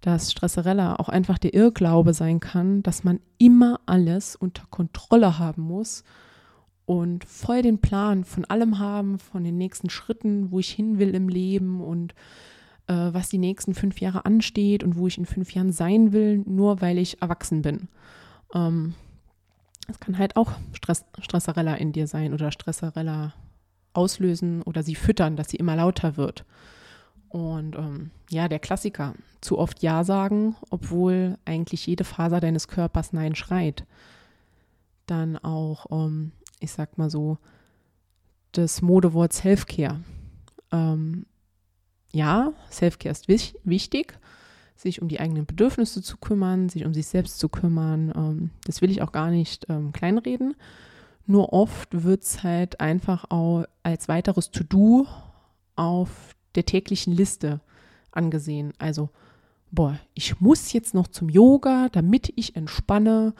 dass 0.00 0.30
Stresserella 0.30 0.96
auch 0.96 1.08
einfach 1.08 1.38
der 1.38 1.54
Irrglaube 1.54 2.14
sein 2.14 2.40
kann, 2.40 2.82
dass 2.82 3.04
man 3.04 3.20
immer 3.38 3.80
alles 3.86 4.36
unter 4.36 4.64
Kontrolle 4.70 5.38
haben 5.38 5.62
muss 5.62 6.04
und 6.86 7.24
voll 7.24 7.62
den 7.62 7.80
Plan 7.80 8.24
von 8.24 8.44
allem 8.44 8.78
haben, 8.78 9.18
von 9.18 9.44
den 9.44 9.58
nächsten 9.58 9.90
Schritten, 9.90 10.50
wo 10.50 10.58
ich 10.58 10.70
hin 10.70 10.98
will 10.98 11.14
im 11.14 11.28
Leben 11.28 11.80
und 11.80 12.14
äh, 12.86 12.94
was 13.12 13.28
die 13.28 13.38
nächsten 13.38 13.74
fünf 13.74 14.00
Jahre 14.00 14.24
ansteht 14.24 14.82
und 14.82 14.96
wo 14.96 15.06
ich 15.06 15.18
in 15.18 15.26
fünf 15.26 15.52
Jahren 15.52 15.72
sein 15.72 16.12
will, 16.12 16.38
nur 16.46 16.80
weil 16.80 16.98
ich 16.98 17.20
erwachsen 17.20 17.62
bin. 17.62 17.88
Ähm, 18.54 18.94
es 19.88 20.00
kann 20.00 20.18
halt 20.18 20.36
auch 20.36 20.52
Stress, 20.72 21.04
Stresserella 21.20 21.74
in 21.74 21.92
dir 21.92 22.06
sein 22.06 22.32
oder 22.32 22.52
Stresserella 22.52 23.34
auslösen 23.92 24.62
oder 24.62 24.82
sie 24.82 24.94
füttern, 24.94 25.36
dass 25.36 25.50
sie 25.50 25.56
immer 25.56 25.76
lauter 25.76 26.16
wird. 26.16 26.44
Und 27.28 27.76
ähm, 27.76 28.10
ja, 28.30 28.48
der 28.48 28.58
Klassiker, 28.58 29.14
zu 29.40 29.58
oft 29.58 29.82
Ja 29.82 30.04
sagen, 30.04 30.56
obwohl 30.70 31.38
eigentlich 31.44 31.86
jede 31.86 32.04
Faser 32.04 32.40
deines 32.40 32.68
Körpers 32.68 33.12
Nein 33.12 33.34
schreit. 33.34 33.84
Dann 35.06 35.36
auch, 35.36 35.86
ähm, 35.90 36.32
ich 36.60 36.72
sag 36.72 36.98
mal 36.98 37.10
so, 37.10 37.38
das 38.52 38.82
Modewort 38.82 39.32
Selfcare. 39.32 40.00
Ähm, 40.72 41.26
ja, 42.12 42.52
Selfcare 42.70 43.12
ist 43.12 43.28
wichtig, 43.28 44.18
sich 44.74 45.02
um 45.02 45.08
die 45.08 45.20
eigenen 45.20 45.46
Bedürfnisse 45.46 46.02
zu 46.02 46.16
kümmern, 46.16 46.68
sich 46.68 46.84
um 46.84 46.94
sich 46.94 47.06
selbst 47.06 47.38
zu 47.38 47.48
kümmern. 47.48 48.12
Ähm, 48.16 48.50
das 48.64 48.80
will 48.80 48.90
ich 48.90 49.02
auch 49.02 49.12
gar 49.12 49.30
nicht 49.30 49.66
ähm, 49.68 49.92
kleinreden. 49.92 50.54
Nur 51.26 51.52
oft 51.52 52.04
wird 52.04 52.22
es 52.22 52.42
halt 52.42 52.80
einfach 52.80 53.26
auch 53.28 53.64
als 53.82 54.08
weiteres 54.08 54.50
To-Do 54.50 55.06
auf 55.76 56.34
der 56.58 56.66
täglichen 56.66 57.14
Liste 57.14 57.60
angesehen. 58.10 58.72
Also, 58.78 59.08
boah, 59.70 59.98
ich 60.14 60.40
muss 60.40 60.72
jetzt 60.72 60.92
noch 60.92 61.06
zum 61.06 61.28
Yoga, 61.28 61.88
damit 61.92 62.32
ich 62.34 62.56
entspanne 62.56 63.32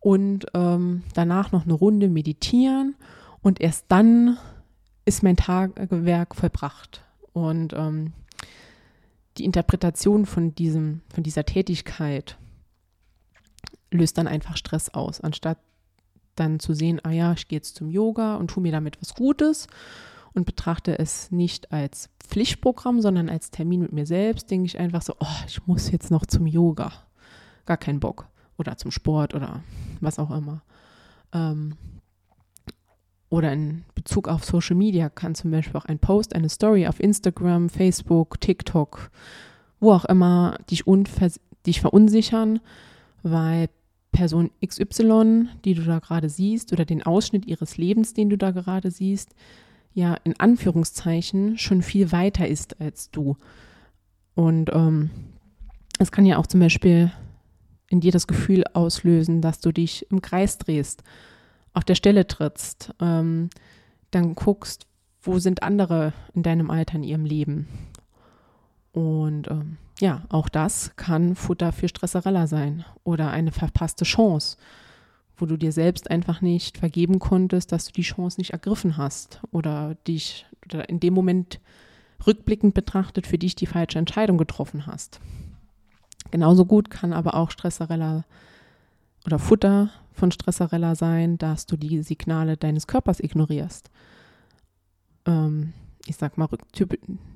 und 0.00 0.46
ähm, 0.54 1.02
danach 1.14 1.52
noch 1.52 1.64
eine 1.64 1.72
Runde 1.72 2.08
meditieren 2.08 2.94
und 3.40 3.60
erst 3.60 3.86
dann 3.88 4.36
ist 5.06 5.22
mein 5.22 5.36
Tagewerk 5.36 6.36
vollbracht. 6.36 7.02
Und 7.32 7.72
ähm, 7.72 8.12
die 9.38 9.44
Interpretation 9.44 10.26
von, 10.26 10.54
diesem, 10.54 11.00
von 11.14 11.22
dieser 11.22 11.44
Tätigkeit 11.44 12.36
löst 13.90 14.18
dann 14.18 14.26
einfach 14.28 14.56
Stress 14.56 14.90
aus, 14.90 15.20
anstatt 15.20 15.58
dann 16.34 16.60
zu 16.60 16.74
sehen, 16.74 17.00
ah 17.04 17.10
ja, 17.10 17.32
ich 17.32 17.48
gehe 17.48 17.58
jetzt 17.58 17.76
zum 17.76 17.88
Yoga 17.88 18.36
und 18.36 18.50
tue 18.50 18.62
mir 18.62 18.72
damit 18.72 19.00
was 19.00 19.14
Gutes 19.14 19.68
und 20.36 20.44
betrachte 20.44 20.98
es 20.98 21.30
nicht 21.30 21.72
als 21.72 22.10
Pflichtprogramm, 22.20 23.00
sondern 23.00 23.28
als 23.28 23.50
Termin 23.50 23.80
mit 23.80 23.92
mir 23.92 24.06
selbst, 24.06 24.50
denke 24.50 24.66
ich 24.66 24.78
einfach 24.78 25.02
so, 25.02 25.14
oh, 25.18 25.44
ich 25.46 25.66
muss 25.66 25.90
jetzt 25.90 26.10
noch 26.10 26.26
zum 26.26 26.46
Yoga. 26.46 26.92
Gar 27.64 27.78
keinen 27.78 28.00
Bock. 28.00 28.28
Oder 28.58 28.76
zum 28.76 28.90
Sport 28.90 29.34
oder 29.34 29.62
was 30.00 30.18
auch 30.18 30.30
immer. 30.30 30.62
Ähm, 31.32 31.76
oder 33.28 33.52
in 33.52 33.84
Bezug 33.94 34.28
auf 34.28 34.44
Social 34.44 34.76
Media 34.76 35.08
kann 35.08 35.34
zum 35.34 35.50
Beispiel 35.50 35.76
auch 35.76 35.84
ein 35.86 35.98
Post, 35.98 36.34
eine 36.34 36.48
Story 36.48 36.86
auf 36.86 37.00
Instagram, 37.00 37.68
Facebook, 37.68 38.40
TikTok, 38.40 39.10
wo 39.80 39.92
auch 39.92 40.04
immer 40.04 40.58
dich, 40.70 40.84
dich 41.66 41.80
verunsichern, 41.80 42.60
weil 43.22 43.68
Person 44.12 44.50
XY, 44.64 45.48
die 45.64 45.74
du 45.74 45.82
da 45.82 45.98
gerade 45.98 46.28
siehst, 46.28 46.72
oder 46.72 46.84
den 46.84 47.02
Ausschnitt 47.02 47.46
ihres 47.46 47.76
Lebens, 47.76 48.14
den 48.14 48.30
du 48.30 48.38
da 48.38 48.52
gerade 48.52 48.90
siehst, 48.90 49.34
ja 49.96 50.14
in 50.24 50.38
Anführungszeichen 50.38 51.56
schon 51.56 51.82
viel 51.82 52.12
weiter 52.12 52.46
ist 52.46 52.80
als 52.80 53.10
du. 53.10 53.36
Und 54.34 54.70
ähm, 54.72 55.10
es 55.98 56.12
kann 56.12 56.26
ja 56.26 56.36
auch 56.36 56.46
zum 56.46 56.60
Beispiel 56.60 57.10
in 57.88 58.00
dir 58.00 58.12
das 58.12 58.26
Gefühl 58.26 58.64
auslösen, 58.74 59.40
dass 59.40 59.60
du 59.60 59.72
dich 59.72 60.06
im 60.10 60.20
Kreis 60.20 60.58
drehst 60.58 61.02
auf 61.72 61.82
der 61.82 61.94
Stelle 61.94 62.26
trittst, 62.26 62.94
ähm, 63.00 63.48
dann 64.10 64.34
guckst, 64.34 64.86
wo 65.22 65.38
sind 65.38 65.62
andere 65.62 66.12
in 66.34 66.42
deinem 66.42 66.70
Alter 66.70 66.96
in 66.96 67.02
ihrem 67.02 67.24
Leben. 67.24 67.66
Und 68.92 69.50
ähm, 69.50 69.78
ja, 69.98 70.24
auch 70.28 70.50
das 70.50 70.92
kann 70.96 71.36
Futter 71.36 71.72
für 71.72 71.88
Stresserella 71.88 72.46
sein 72.46 72.84
oder 73.02 73.30
eine 73.30 73.50
verpasste 73.50 74.04
Chance, 74.04 74.58
wo 75.36 75.46
du 75.46 75.56
dir 75.56 75.72
selbst 75.72 76.10
einfach 76.10 76.40
nicht 76.40 76.78
vergeben 76.78 77.18
konntest, 77.18 77.72
dass 77.72 77.86
du 77.86 77.92
die 77.92 78.02
Chance 78.02 78.40
nicht 78.40 78.50
ergriffen 78.50 78.96
hast 78.96 79.40
oder 79.50 79.96
dich 80.06 80.46
oder 80.64 80.88
in 80.88 81.00
dem 81.00 81.14
Moment 81.14 81.60
rückblickend 82.26 82.74
betrachtet 82.74 83.26
für 83.26 83.38
dich 83.38 83.54
die 83.54 83.66
falsche 83.66 83.98
Entscheidung 83.98 84.38
getroffen 84.38 84.86
hast. 84.86 85.20
Genauso 86.30 86.64
gut 86.64 86.90
kann 86.90 87.12
aber 87.12 87.34
auch 87.34 87.50
Stresserella 87.50 88.24
oder 89.26 89.38
Futter 89.38 89.90
von 90.12 90.30
Stresserella 90.32 90.94
sein, 90.94 91.36
dass 91.38 91.66
du 91.66 91.76
die 91.76 92.02
Signale 92.02 92.56
deines 92.56 92.86
Körpers 92.86 93.20
ignorierst. 93.20 93.90
Ähm, 95.26 95.72
ich 96.06 96.16
sag 96.16 96.38
mal, 96.38 96.48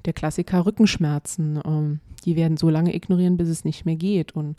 der 0.04 0.12
Klassiker 0.12 0.64
Rückenschmerzen, 0.64 1.60
ähm, 1.64 2.00
die 2.24 2.36
werden 2.36 2.56
so 2.56 2.70
lange 2.70 2.94
ignorieren, 2.94 3.36
bis 3.36 3.48
es 3.48 3.64
nicht 3.64 3.84
mehr 3.84 3.96
geht. 3.96 4.32
Und 4.32 4.56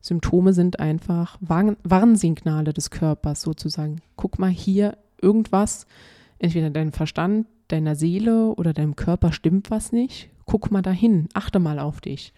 Symptome 0.00 0.52
sind 0.52 0.80
einfach 0.80 1.36
Warn 1.40 1.76
Warnsignale 1.82 2.72
des 2.72 2.90
Körpers 2.90 3.42
sozusagen. 3.42 4.00
Guck 4.16 4.38
mal 4.38 4.50
hier, 4.50 4.96
irgendwas, 5.20 5.86
entweder 6.38 6.70
dein 6.70 6.92
Verstand, 6.92 7.46
deiner 7.68 7.94
Seele 7.94 8.54
oder 8.54 8.72
deinem 8.72 8.96
Körper 8.96 9.32
stimmt 9.32 9.70
was 9.70 9.92
nicht. 9.92 10.30
Guck 10.46 10.70
mal 10.70 10.82
dahin, 10.82 11.28
achte 11.34 11.58
mal 11.58 11.78
auf 11.78 12.00
dich. 12.00 12.32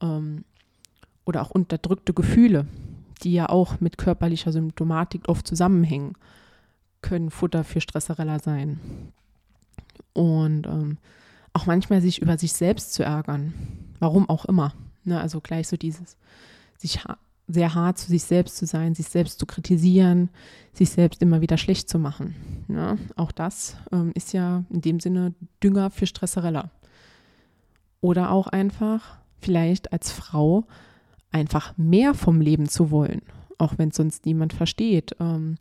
Ähm, 0.00 0.44
oder 1.24 1.42
auch 1.42 1.50
unterdrückte 1.50 2.12
Gefühle 2.12 2.66
die 3.22 3.32
ja 3.32 3.48
auch 3.48 3.80
mit 3.80 3.98
körperlicher 3.98 4.52
Symptomatik 4.52 5.28
oft 5.28 5.46
zusammenhängen, 5.46 6.14
können 7.00 7.30
Futter 7.30 7.64
für 7.64 7.80
Stresserella 7.80 8.38
sein. 8.38 8.80
Und 10.12 10.66
ähm, 10.66 10.98
auch 11.52 11.66
manchmal 11.66 12.00
sich 12.00 12.20
über 12.20 12.38
sich 12.38 12.52
selbst 12.52 12.94
zu 12.94 13.02
ärgern. 13.02 13.54
Warum 13.98 14.28
auch 14.28 14.44
immer. 14.44 14.74
Ne? 15.04 15.20
Also 15.20 15.40
gleich 15.40 15.68
so 15.68 15.76
dieses, 15.76 16.16
sich 16.82 17.00
sehr 17.48 17.74
hart 17.74 17.98
zu 17.98 18.08
sich 18.08 18.22
selbst 18.24 18.56
zu 18.56 18.66
sein, 18.66 18.94
sich 18.94 19.08
selbst 19.08 19.38
zu 19.38 19.46
kritisieren, 19.46 20.30
sich 20.72 20.90
selbst 20.90 21.22
immer 21.22 21.40
wieder 21.40 21.56
schlecht 21.56 21.88
zu 21.88 21.98
machen. 21.98 22.34
Ne? 22.68 22.98
Auch 23.16 23.32
das 23.32 23.76
ähm, 23.90 24.12
ist 24.14 24.32
ja 24.32 24.64
in 24.70 24.80
dem 24.80 25.00
Sinne 25.00 25.34
Dünger 25.62 25.90
für 25.90 26.06
Stresserella. 26.06 26.70
Oder 28.00 28.30
auch 28.30 28.48
einfach 28.48 29.18
vielleicht 29.38 29.92
als 29.92 30.10
Frau 30.10 30.64
einfach 31.30 31.76
mehr 31.76 32.14
vom 32.14 32.40
Leben 32.40 32.68
zu 32.68 32.90
wollen, 32.90 33.22
auch 33.58 33.74
wenn 33.78 33.90
sonst 33.90 34.26
niemand 34.26 34.52
versteht. 34.52 35.16
Ähm, 35.20 35.56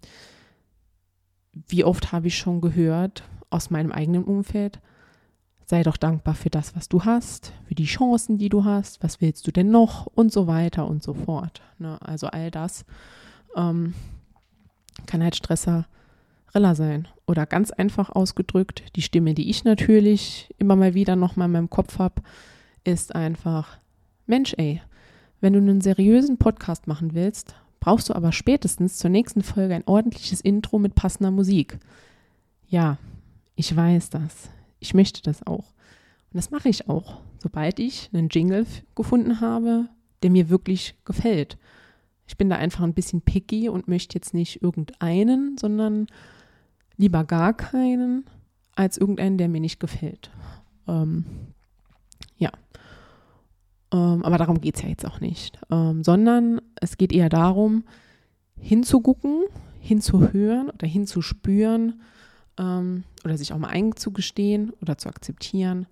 wie 1.67 1.83
oft 1.83 2.11
habe 2.11 2.27
ich 2.27 2.37
schon 2.37 2.61
gehört 2.61 3.23
aus 3.49 3.69
meinem 3.69 3.91
eigenen 3.91 4.23
Umfeld, 4.23 4.79
sei 5.65 5.83
doch 5.83 5.97
dankbar 5.97 6.35
für 6.35 6.49
das, 6.49 6.75
was 6.75 6.89
du 6.89 7.05
hast, 7.05 7.53
für 7.65 7.75
die 7.75 7.85
Chancen, 7.85 8.37
die 8.37 8.49
du 8.49 8.65
hast, 8.65 9.01
was 9.03 9.21
willst 9.21 9.47
du 9.47 9.51
denn 9.51 9.71
noch 9.71 10.07
und 10.07 10.31
so 10.31 10.47
weiter 10.47 10.87
und 10.87 11.01
so 11.01 11.13
fort. 11.13 11.61
Ne? 11.79 11.97
Also 12.01 12.27
all 12.27 12.51
das 12.51 12.85
ähm, 13.55 13.93
kann 15.05 15.23
halt 15.23 15.35
Stresserella 15.35 15.85
sein. 16.75 17.07
Oder 17.25 17.45
ganz 17.45 17.71
einfach 17.71 18.09
ausgedrückt, 18.09 18.83
die 18.95 19.01
Stimme, 19.01 19.33
die 19.33 19.49
ich 19.49 19.63
natürlich 19.63 20.53
immer 20.57 20.75
mal 20.75 20.93
wieder 20.93 21.15
nochmal 21.15 21.45
in 21.45 21.53
meinem 21.53 21.69
Kopf 21.69 21.99
habe, 21.99 22.21
ist 22.83 23.15
einfach, 23.15 23.77
Mensch, 24.25 24.53
ey, 24.57 24.81
wenn 25.39 25.53
du 25.53 25.59
einen 25.59 25.81
seriösen 25.81 26.37
Podcast 26.37 26.87
machen 26.87 27.13
willst, 27.13 27.55
brauchst 27.79 28.09
du 28.09 28.13
aber 28.13 28.31
spätestens 28.31 28.97
zur 28.97 29.09
nächsten 29.09 29.41
Folge 29.41 29.75
ein 29.75 29.87
ordentliches 29.87 30.41
Intro 30.41 30.79
mit 30.79 30.95
passender 30.95 31.31
Musik. 31.31 31.79
Ja, 32.67 32.97
ich 33.55 33.75
weiß 33.75 34.09
das. 34.11 34.49
Ich 34.81 34.93
möchte 34.93 35.21
das 35.21 35.45
auch. 35.47 35.73
Und 36.33 36.37
das 36.37 36.51
mache 36.51 36.67
ich 36.67 36.89
auch, 36.89 37.21
sobald 37.37 37.79
ich 37.79 38.09
einen 38.11 38.29
Jingle 38.29 38.65
gefunden 38.95 39.39
habe, 39.39 39.87
der 40.23 40.31
mir 40.31 40.49
wirklich 40.49 40.95
gefällt. 41.05 41.57
Ich 42.27 42.37
bin 42.37 42.49
da 42.49 42.55
einfach 42.55 42.83
ein 42.83 42.93
bisschen 42.93 43.21
picky 43.21 43.69
und 43.69 43.87
möchte 43.87 44.15
jetzt 44.15 44.33
nicht 44.33 44.61
irgendeinen, 44.61 45.57
sondern 45.57 46.07
lieber 46.97 47.23
gar 47.23 47.53
keinen 47.53 48.25
als 48.75 48.97
irgendeinen, 48.97 49.37
der 49.37 49.49
mir 49.49 49.61
nicht 49.61 49.79
gefällt. 49.79 50.31
Ähm, 50.87 51.25
ja. 52.37 52.51
Ähm, 53.93 54.23
aber 54.23 54.37
darum 54.37 54.61
geht 54.61 54.77
es 54.77 54.81
ja 54.81 54.89
jetzt 54.89 55.05
auch 55.05 55.19
nicht, 55.19 55.59
ähm, 55.69 56.03
sondern 56.03 56.61
es 56.79 56.97
geht 56.97 57.11
eher 57.11 57.29
darum, 57.29 57.83
hinzugucken, 58.57 59.43
hinzuhören 59.79 60.69
oder 60.69 60.87
hinzuspüren 60.87 62.01
ähm, 62.57 63.03
oder 63.23 63.37
sich 63.37 63.53
auch 63.53 63.57
mal 63.57 63.69
einzugestehen 63.69 64.71
oder 64.81 64.97
zu 64.97 65.09
akzeptieren, 65.09 65.87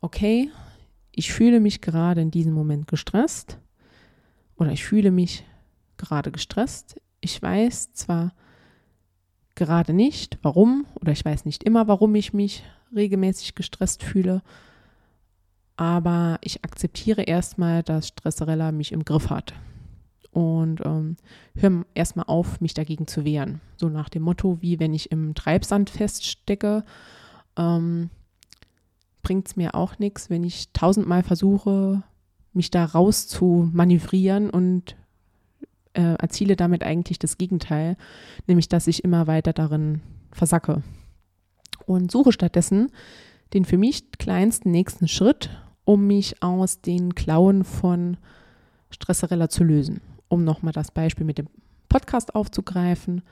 okay, 0.00 0.50
ich 1.12 1.32
fühle 1.32 1.60
mich 1.60 1.80
gerade 1.80 2.20
in 2.20 2.30
diesem 2.30 2.52
Moment 2.52 2.86
gestresst 2.86 3.58
oder 4.56 4.72
ich 4.72 4.84
fühle 4.84 5.10
mich 5.10 5.44
gerade 5.96 6.30
gestresst. 6.30 7.00
Ich 7.20 7.40
weiß 7.42 7.92
zwar 7.92 8.32
gerade 9.54 9.92
nicht, 9.92 10.38
warum 10.42 10.86
oder 11.00 11.12
ich 11.12 11.24
weiß 11.24 11.44
nicht 11.44 11.64
immer, 11.64 11.88
warum 11.88 12.14
ich 12.14 12.32
mich 12.32 12.62
regelmäßig 12.94 13.54
gestresst 13.54 14.02
fühle, 14.02 14.42
aber 15.76 16.38
ich 16.42 16.64
akzeptiere 16.64 17.22
erstmal, 17.22 17.82
dass 17.82 18.08
Stresserella 18.08 18.72
mich 18.72 18.92
im 18.92 19.04
Griff 19.04 19.30
hat. 19.30 19.54
Und 20.38 20.80
ähm, 20.84 21.16
höre 21.56 21.84
erstmal 21.94 22.26
auf, 22.28 22.60
mich 22.60 22.72
dagegen 22.72 23.08
zu 23.08 23.24
wehren. 23.24 23.60
So 23.76 23.88
nach 23.88 24.08
dem 24.08 24.22
Motto, 24.22 24.58
wie 24.60 24.78
wenn 24.78 24.94
ich 24.94 25.10
im 25.10 25.34
Treibsand 25.34 25.90
feststecke, 25.90 26.84
ähm, 27.56 28.10
bringt 29.22 29.48
es 29.48 29.56
mir 29.56 29.74
auch 29.74 29.98
nichts, 29.98 30.30
wenn 30.30 30.44
ich 30.44 30.72
tausendmal 30.72 31.24
versuche, 31.24 32.04
mich 32.52 32.70
da 32.70 32.84
raus 32.84 33.26
zu 33.26 33.68
manövrieren 33.72 34.48
und 34.48 34.94
äh, 35.94 36.14
erziele 36.14 36.54
damit 36.54 36.84
eigentlich 36.84 37.18
das 37.18 37.36
Gegenteil, 37.36 37.96
nämlich 38.46 38.68
dass 38.68 38.86
ich 38.86 39.02
immer 39.02 39.26
weiter 39.26 39.52
darin 39.52 40.02
versacke. 40.30 40.84
Und 41.84 42.12
suche 42.12 42.30
stattdessen 42.30 42.92
den 43.54 43.64
für 43.64 43.76
mich 43.76 44.12
kleinsten 44.12 44.70
nächsten 44.70 45.08
Schritt 45.08 45.50
um 45.84 46.06
mich 46.06 46.44
aus 46.44 46.80
den 46.80 47.16
Klauen 47.16 47.64
von 47.64 48.18
Stresserella 48.90 49.48
zu 49.48 49.64
lösen. 49.64 50.00
Um 50.28 50.44
nochmal 50.44 50.72
das 50.72 50.90
Beispiel 50.90 51.24
mit 51.26 51.38
dem 51.38 51.48
Podcast 51.88 52.34
aufzugreifen, 52.34 53.22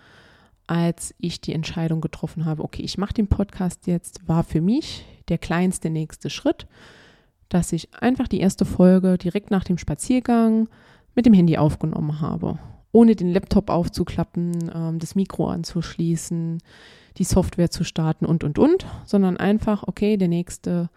als 0.66 1.14
ich 1.18 1.40
die 1.40 1.52
Entscheidung 1.52 2.00
getroffen 2.00 2.44
habe, 2.44 2.64
okay, 2.64 2.82
ich 2.82 2.98
mache 2.98 3.14
den 3.14 3.28
Podcast 3.28 3.86
jetzt, 3.86 4.26
war 4.26 4.42
für 4.42 4.60
mich 4.60 5.04
der 5.28 5.38
kleinste 5.38 5.90
nächste 5.90 6.30
Schritt, 6.30 6.66
dass 7.48 7.72
ich 7.72 7.94
einfach 7.94 8.28
die 8.28 8.40
erste 8.40 8.64
Folge 8.64 9.18
direkt 9.18 9.50
nach 9.50 9.64
dem 9.64 9.78
Spaziergang 9.78 10.68
mit 11.14 11.26
dem 11.26 11.34
Handy 11.34 11.56
aufgenommen 11.56 12.20
habe, 12.20 12.58
ohne 12.92 13.14
den 13.14 13.32
Laptop 13.32 13.70
aufzuklappen, 13.70 14.70
ähm, 14.74 14.98
das 14.98 15.14
Mikro 15.14 15.48
anzuschließen, 15.48 16.58
die 17.18 17.24
Software 17.24 17.70
zu 17.70 17.84
starten 17.84 18.26
und, 18.26 18.42
und, 18.42 18.58
und, 18.58 18.86
sondern 19.04 19.36
einfach, 19.36 19.84
okay, 19.86 20.16
der 20.16 20.28
nächste 20.28 20.90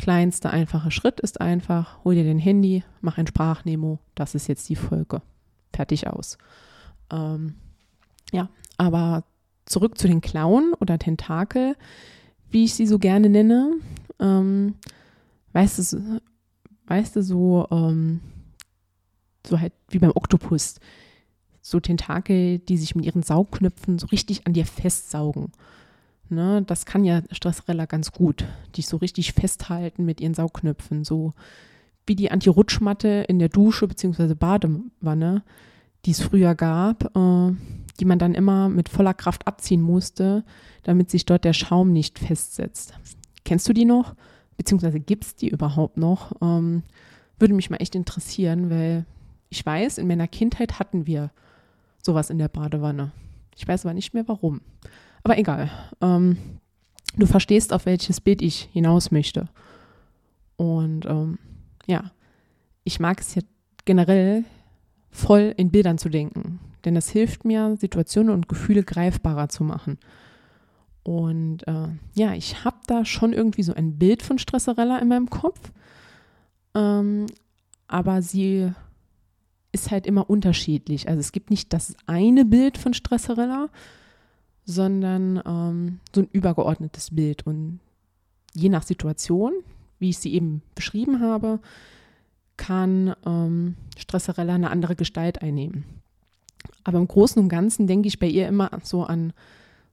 kleinste 0.00 0.48
einfache 0.48 0.90
Schritt 0.90 1.20
ist 1.20 1.42
einfach, 1.42 2.02
hol 2.04 2.14
dir 2.14 2.24
den 2.24 2.38
Handy, 2.38 2.84
mach 3.02 3.18
ein 3.18 3.26
Sprachnemo, 3.26 3.98
das 4.14 4.34
ist 4.34 4.48
jetzt 4.48 4.66
die 4.70 4.76
Folge. 4.76 5.20
Fertig 5.74 6.06
aus. 6.06 6.38
Ähm, 7.12 7.56
ja, 8.32 8.48
aber 8.78 9.24
zurück 9.66 9.98
zu 9.98 10.08
den 10.08 10.22
Klauen 10.22 10.72
oder 10.80 10.98
Tentakel, 10.98 11.76
wie 12.50 12.64
ich 12.64 12.72
sie 12.72 12.86
so 12.86 12.98
gerne 12.98 13.28
nenne. 13.28 13.74
Ähm, 14.18 14.76
weißt 15.52 15.92
du, 15.92 16.20
weißt 16.86 17.16
du, 17.16 17.22
so, 17.22 17.68
ähm, 17.70 18.20
so 19.46 19.60
halt 19.60 19.74
wie 19.90 19.98
beim 19.98 20.12
Oktopus. 20.14 20.80
So 21.60 21.78
Tentakel, 21.78 22.58
die 22.58 22.78
sich 22.78 22.94
mit 22.94 23.04
ihren 23.04 23.22
Saugknöpfen 23.22 23.98
so 23.98 24.06
richtig 24.06 24.46
an 24.46 24.54
dir 24.54 24.64
festsaugen. 24.64 25.52
Ne, 26.32 26.62
das 26.64 26.86
kann 26.86 27.04
ja 27.04 27.22
Stresserella 27.32 27.86
ganz 27.86 28.12
gut, 28.12 28.44
die 28.76 28.82
so 28.82 28.98
richtig 28.98 29.32
festhalten 29.32 30.04
mit 30.04 30.20
ihren 30.20 30.34
Saugknöpfen, 30.34 31.04
so 31.04 31.32
wie 32.06 32.14
die 32.14 32.30
Anti-Rutschmatte 32.30 33.24
in 33.26 33.40
der 33.40 33.48
Dusche 33.48 33.88
bzw. 33.88 34.34
Badewanne, 34.34 35.42
die 36.04 36.12
es 36.12 36.22
früher 36.22 36.54
gab, 36.54 37.16
äh, 37.16 37.52
die 37.98 38.04
man 38.04 38.20
dann 38.20 38.34
immer 38.34 38.68
mit 38.68 38.88
voller 38.88 39.12
Kraft 39.12 39.48
abziehen 39.48 39.82
musste, 39.82 40.44
damit 40.84 41.10
sich 41.10 41.26
dort 41.26 41.44
der 41.44 41.52
Schaum 41.52 41.92
nicht 41.92 42.20
festsetzt. 42.20 42.94
Kennst 43.44 43.68
du 43.68 43.72
die 43.72 43.84
noch? 43.84 44.14
Beziehungsweise 44.56 45.00
gibt 45.00 45.24
es 45.24 45.34
die 45.34 45.48
überhaupt 45.48 45.96
noch? 45.96 46.32
Ähm, 46.40 46.84
würde 47.40 47.54
mich 47.54 47.70
mal 47.70 47.78
echt 47.78 47.96
interessieren, 47.96 48.70
weil 48.70 49.04
ich 49.48 49.66
weiß, 49.66 49.98
in 49.98 50.06
meiner 50.06 50.28
Kindheit 50.28 50.78
hatten 50.78 51.08
wir 51.08 51.32
sowas 52.00 52.30
in 52.30 52.38
der 52.38 52.48
Badewanne. 52.48 53.10
Ich 53.56 53.66
weiß 53.66 53.84
aber 53.84 53.94
nicht 53.94 54.14
mehr 54.14 54.28
warum. 54.28 54.60
Aber 55.22 55.38
egal. 55.38 55.70
Ähm, 56.00 56.36
du 57.16 57.26
verstehst, 57.26 57.72
auf 57.72 57.86
welches 57.86 58.20
Bild 58.20 58.42
ich 58.42 58.68
hinaus 58.72 59.10
möchte. 59.10 59.48
Und 60.56 61.06
ähm, 61.06 61.38
ja, 61.86 62.10
ich 62.84 63.00
mag 63.00 63.20
es 63.20 63.34
ja 63.34 63.42
generell 63.84 64.44
voll 65.10 65.54
in 65.56 65.70
Bildern 65.70 65.98
zu 65.98 66.08
denken, 66.08 66.60
denn 66.84 66.94
das 66.94 67.10
hilft 67.10 67.44
mir, 67.44 67.76
Situationen 67.78 68.32
und 68.32 68.48
Gefühle 68.48 68.84
greifbarer 68.84 69.48
zu 69.48 69.64
machen. 69.64 69.98
Und 71.02 71.66
äh, 71.66 71.88
ja, 72.14 72.34
ich 72.34 72.64
habe 72.64 72.76
da 72.86 73.04
schon 73.04 73.32
irgendwie 73.32 73.62
so 73.62 73.74
ein 73.74 73.98
Bild 73.98 74.22
von 74.22 74.38
Stresserella 74.38 74.98
in 74.98 75.08
meinem 75.08 75.30
Kopf, 75.30 75.72
ähm, 76.74 77.26
aber 77.88 78.22
sie 78.22 78.70
ist 79.72 79.90
halt 79.90 80.06
immer 80.06 80.28
unterschiedlich. 80.28 81.08
Also 81.08 81.20
es 81.20 81.32
gibt 81.32 81.50
nicht 81.50 81.72
das 81.72 81.96
eine 82.06 82.44
Bild 82.44 82.76
von 82.76 82.94
Stresserella, 82.94 83.68
sondern 84.70 85.42
ähm, 85.44 86.00
so 86.14 86.22
ein 86.22 86.28
übergeordnetes 86.32 87.14
Bild. 87.14 87.46
Und 87.46 87.80
je 88.54 88.68
nach 88.68 88.82
Situation, 88.82 89.52
wie 89.98 90.10
ich 90.10 90.18
sie 90.18 90.32
eben 90.32 90.62
beschrieben 90.74 91.20
habe, 91.20 91.60
kann 92.56 93.14
ähm, 93.26 93.76
Stresserella 93.98 94.54
eine 94.54 94.70
andere 94.70 94.96
Gestalt 94.96 95.42
einnehmen. 95.42 95.84
Aber 96.84 96.98
im 96.98 97.08
Großen 97.08 97.42
und 97.42 97.48
Ganzen 97.48 97.86
denke 97.86 98.08
ich 98.08 98.18
bei 98.18 98.26
ihr 98.26 98.48
immer 98.48 98.70
so 98.82 99.04
an, 99.04 99.32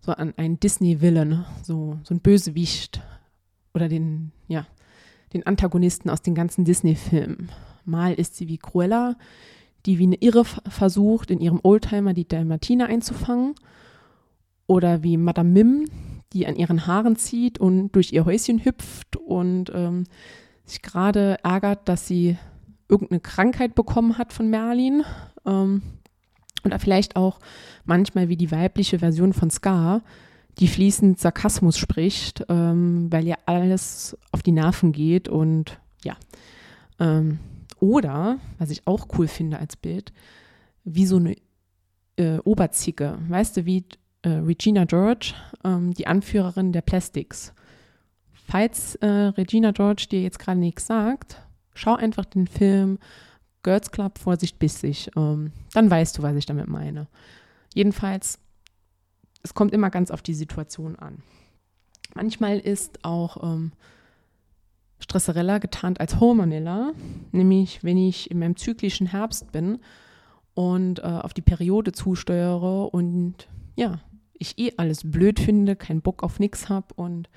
so 0.02 0.12
an 0.12 0.34
einen 0.38 0.60
Disney-Villain, 0.60 1.46
so, 1.64 1.98
so 2.04 2.14
ein 2.14 2.20
Bösewicht 2.20 3.02
oder 3.74 3.90
den, 3.90 4.32
ja, 4.48 4.66
den 5.34 5.46
Antagonisten 5.46 6.10
aus 6.10 6.22
den 6.22 6.36
ganzen 6.36 6.66
Disney-Filmen. 6.66 7.50
Mal 7.86 8.14
ist 8.14 8.36
sie 8.36 8.48
wie 8.48 8.58
Cruella, 8.58 9.16
die 9.86 9.98
wie 9.98 10.04
eine 10.04 10.16
Irre 10.16 10.44
versucht, 10.46 11.32
in 11.32 11.40
ihrem 11.40 11.60
Oldtimer 11.64 12.14
die 12.14 12.28
Dalmatiner 12.28 12.88
einzufangen 12.88 13.56
oder 14.68 15.04
wie 15.04 15.18
Madame 15.18 15.50
Mim, 15.50 15.86
die 16.34 16.46
an 16.46 16.56
ihren 16.56 16.86
Haaren 16.86 17.16
zieht 17.16 17.58
und 17.58 17.94
durch 17.94 18.12
ihr 18.12 18.26
Häuschen 18.26 18.64
hüpft 18.64 19.16
und 19.16 19.72
ähm, 19.74 20.04
sich 20.66 20.82
gerade 20.82 21.38
ärgert, 21.44 21.88
dass 21.88 22.06
sie 22.06 22.38
irgendeine 22.90 23.22
Krankheit 23.22 23.76
bekommen 23.76 24.18
hat 24.18 24.34
von 24.34 24.50
Merlin. 24.50 25.04
Ähm, 25.46 25.82
oder 26.64 26.80
vielleicht 26.80 27.16
auch 27.16 27.40
manchmal 27.86 28.30
wie 28.30 28.38
die 28.38 28.52
weibliche 28.52 29.00
Version 29.00 29.34
von 29.34 29.50
Scar, 29.50 30.02
die 30.60 30.68
fließend 30.68 31.20
Sarkasmus 31.20 31.78
spricht, 31.78 32.46
ähm, 32.50 33.08
weil 33.12 33.28
ihr 33.28 33.38
alles 33.46 34.18
auf 34.32 34.44
die 34.44 34.52
Nerven 34.52 34.92
geht 34.92 35.30
und 35.30 35.80
ja. 36.04 36.18
Ähm, 37.00 37.40
oder, 37.80 38.40
was 38.58 38.72
ich 38.72 38.88
auch 38.88 39.08
cool 39.18 39.28
finde 39.28 39.60
als 39.60 39.76
Bild, 39.76 40.12
wie 40.84 41.06
so 41.06 41.18
eine 41.18 41.36
äh, 42.18 42.40
Oberzicke. 42.40 43.20
Weißt 43.30 43.58
du, 43.58 43.66
wie 43.66 43.86
äh, 44.22 44.30
Regina 44.30 44.86
George, 44.86 45.34
ähm, 45.64 45.94
die 45.94 46.08
Anführerin 46.08 46.72
der 46.72 46.82
Plastics. 46.82 47.54
Falls 48.34 48.96
äh, 48.96 49.08
Regina 49.08 49.72
George 49.72 50.08
dir 50.10 50.22
jetzt 50.22 50.40
gerade 50.40 50.60
nichts 50.60 50.88
sagt, 50.88 51.42
schau 51.74 51.96
einfach 51.96 52.26
den 52.26 52.48
Film 52.48 53.00
Girls 53.64 53.92
Club 53.92 54.18
Vorsicht 54.18 54.60
bissig. 54.60 55.12
Ähm, 55.16 55.52
dann 55.74 55.90
weißt 55.90 56.18
du, 56.18 56.24
was 56.24 56.36
ich 56.36 56.46
damit 56.46 56.68
meine. 56.68 57.08
Jedenfalls, 57.74 58.40
es 59.44 59.54
kommt 59.54 59.74
immer 59.74 59.90
ganz 59.90 60.12
auf 60.12 60.22
die 60.22 60.34
Situation 60.34 60.96
an. 60.96 61.22
Manchmal 62.16 62.60
ist 62.60 63.04
auch 63.04 63.44
ähm, 63.44 63.74
Stresserella 65.00 65.60
getarnt 65.60 66.00
als 66.00 66.20
Hormonella, 66.20 66.94
nämlich 67.32 67.84
wenn 67.84 67.98
ich 67.98 68.32
in 68.32 68.40
meinem 68.40 68.56
zyklischen 68.56 69.08
Herbst 69.08 69.52
bin 69.52 69.80
und 70.54 71.00
äh, 71.00 71.04
auf 71.04 71.34
die 71.34 71.42
Periode 71.42 71.92
zusteuere 71.92 72.90
und 72.90 73.48
ja, 73.78 74.02
ich 74.34 74.58
eh 74.60 74.74
alles 74.78 75.10
blöd 75.10 75.40
finde, 75.40 75.76
keinen 75.76 76.02
Bock 76.02 76.24
auf 76.24 76.40
nichts 76.40 76.68
habe 76.68 76.94
und 76.96 77.30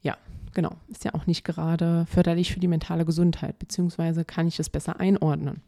ja, 0.00 0.16
genau, 0.54 0.76
ist 0.88 1.04
ja 1.04 1.14
auch 1.14 1.26
nicht 1.26 1.44
gerade 1.44 2.06
förderlich 2.06 2.52
für 2.52 2.60
die 2.60 2.68
mentale 2.68 3.04
Gesundheit, 3.04 3.58
beziehungsweise 3.58 4.24
kann 4.24 4.46
ich 4.46 4.58
es 4.58 4.70
besser 4.70 4.98
einordnen. 5.00 5.62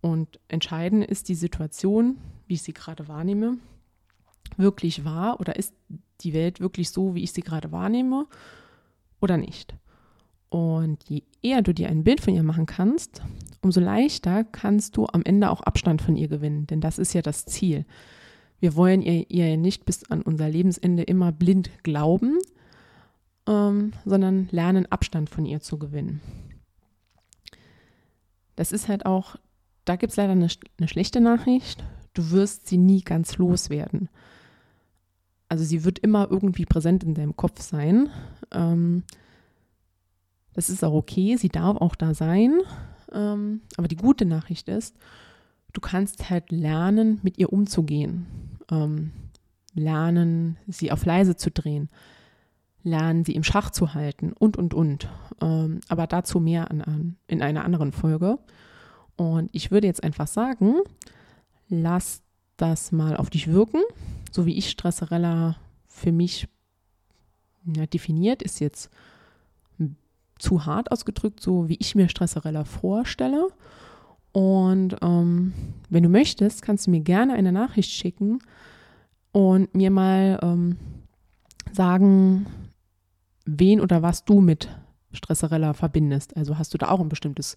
Und 0.00 0.40
entscheidend 0.48 1.04
ist 1.04 1.28
die 1.28 1.34
Situation, 1.34 2.18
wie 2.46 2.54
ich 2.54 2.62
sie 2.62 2.72
gerade 2.72 3.08
wahrnehme, 3.08 3.58
wirklich 4.56 5.04
wahr 5.04 5.40
oder 5.40 5.56
ist 5.56 5.74
die 6.20 6.32
Welt 6.32 6.60
wirklich 6.60 6.90
so, 6.90 7.14
wie 7.14 7.22
ich 7.22 7.32
sie 7.32 7.42
gerade 7.42 7.72
wahrnehme 7.72 8.26
oder 9.20 9.36
nicht. 9.36 9.74
Und 10.48 11.02
je 11.08 11.22
eher 11.42 11.60
du 11.60 11.74
dir 11.74 11.88
ein 11.88 12.04
Bild 12.04 12.20
von 12.20 12.34
ihr 12.34 12.42
machen 12.42 12.66
kannst, 12.66 13.22
umso 13.60 13.80
leichter 13.80 14.44
kannst 14.44 14.96
du 14.96 15.06
am 15.06 15.22
Ende 15.24 15.50
auch 15.50 15.60
Abstand 15.60 16.00
von 16.00 16.16
ihr 16.16 16.28
gewinnen, 16.28 16.66
denn 16.66 16.80
das 16.80 16.98
ist 16.98 17.12
ja 17.12 17.22
das 17.22 17.44
Ziel. 17.44 17.84
Wir 18.60 18.74
wollen 18.76 19.02
ihr, 19.02 19.30
ihr 19.30 19.56
nicht 19.56 19.84
bis 19.84 20.04
an 20.10 20.22
unser 20.22 20.48
Lebensende 20.48 21.02
immer 21.02 21.32
blind 21.32 21.70
glauben, 21.82 22.38
ähm, 23.46 23.92
sondern 24.04 24.48
lernen, 24.50 24.86
Abstand 24.86 25.30
von 25.30 25.44
ihr 25.44 25.60
zu 25.60 25.78
gewinnen. 25.78 26.20
Das 28.56 28.72
ist 28.72 28.88
halt 28.88 29.04
auch, 29.04 29.36
da 29.84 29.96
gibt 29.96 30.12
es 30.12 30.16
leider 30.16 30.32
eine, 30.32 30.48
eine 30.78 30.88
schlechte 30.88 31.20
Nachricht. 31.20 31.84
Du 32.14 32.30
wirst 32.30 32.66
sie 32.66 32.78
nie 32.78 33.02
ganz 33.02 33.36
loswerden. 33.36 34.08
Also 35.48 35.64
sie 35.64 35.84
wird 35.84 35.98
immer 35.98 36.28
irgendwie 36.30 36.64
präsent 36.64 37.04
in 37.04 37.14
deinem 37.14 37.36
Kopf 37.36 37.60
sein. 37.60 38.08
Ähm, 38.52 39.04
das 40.54 40.70
ist 40.70 40.82
auch 40.82 40.94
okay, 40.94 41.36
sie 41.36 41.50
darf 41.50 41.76
auch 41.76 41.94
da 41.94 42.14
sein. 42.14 42.60
Ähm, 43.12 43.60
aber 43.76 43.86
die 43.86 43.96
gute 43.96 44.24
Nachricht 44.24 44.68
ist, 44.68 44.96
du 45.72 45.80
kannst 45.80 46.30
halt 46.30 46.50
lernen, 46.50 47.20
mit 47.22 47.38
ihr 47.38 47.52
umzugehen. 47.52 48.26
Ähm, 48.70 49.12
lernen, 49.74 50.56
sie 50.66 50.90
auf 50.92 51.04
leise 51.04 51.36
zu 51.36 51.50
drehen. 51.50 51.88
Lernen, 52.82 53.24
sie 53.24 53.34
im 53.34 53.42
Schach 53.42 53.70
zu 53.70 53.94
halten 53.94 54.32
und, 54.32 54.56
und, 54.56 54.74
und. 54.74 55.08
Ähm, 55.40 55.80
aber 55.88 56.06
dazu 56.06 56.40
mehr 56.40 56.70
an, 56.70 56.82
an, 56.82 57.16
in 57.26 57.42
einer 57.42 57.64
anderen 57.64 57.92
Folge. 57.92 58.38
Und 59.16 59.50
ich 59.52 59.70
würde 59.70 59.86
jetzt 59.86 60.04
einfach 60.04 60.28
sagen, 60.28 60.76
lass 61.68 62.22
das 62.56 62.92
mal 62.92 63.16
auf 63.16 63.30
dich 63.30 63.48
wirken. 63.48 63.82
So 64.30 64.46
wie 64.46 64.56
ich 64.56 64.70
Stresserella 64.70 65.56
für 65.88 66.12
mich 66.12 66.48
ja, 67.64 67.86
definiert, 67.86 68.42
ist 68.42 68.60
jetzt 68.60 68.90
zu 70.38 70.66
hart 70.66 70.92
ausgedrückt, 70.92 71.40
so 71.40 71.68
wie 71.68 71.76
ich 71.80 71.94
mir 71.94 72.08
Stresserella 72.08 72.64
vorstelle. 72.64 73.48
Und 74.36 74.96
ähm, 75.00 75.54
wenn 75.88 76.02
du 76.02 76.10
möchtest, 76.10 76.60
kannst 76.60 76.86
du 76.86 76.90
mir 76.90 77.00
gerne 77.00 77.32
eine 77.32 77.52
Nachricht 77.52 77.90
schicken 77.90 78.40
und 79.32 79.74
mir 79.74 79.90
mal 79.90 80.38
ähm, 80.42 80.76
sagen, 81.72 82.44
wen 83.46 83.80
oder 83.80 84.02
was 84.02 84.26
du 84.26 84.42
mit 84.42 84.68
Stresserella 85.10 85.72
verbindest. 85.72 86.36
Also 86.36 86.58
hast 86.58 86.74
du 86.74 86.76
da 86.76 86.90
auch 86.90 87.00
ein 87.00 87.08
bestimmtes 87.08 87.56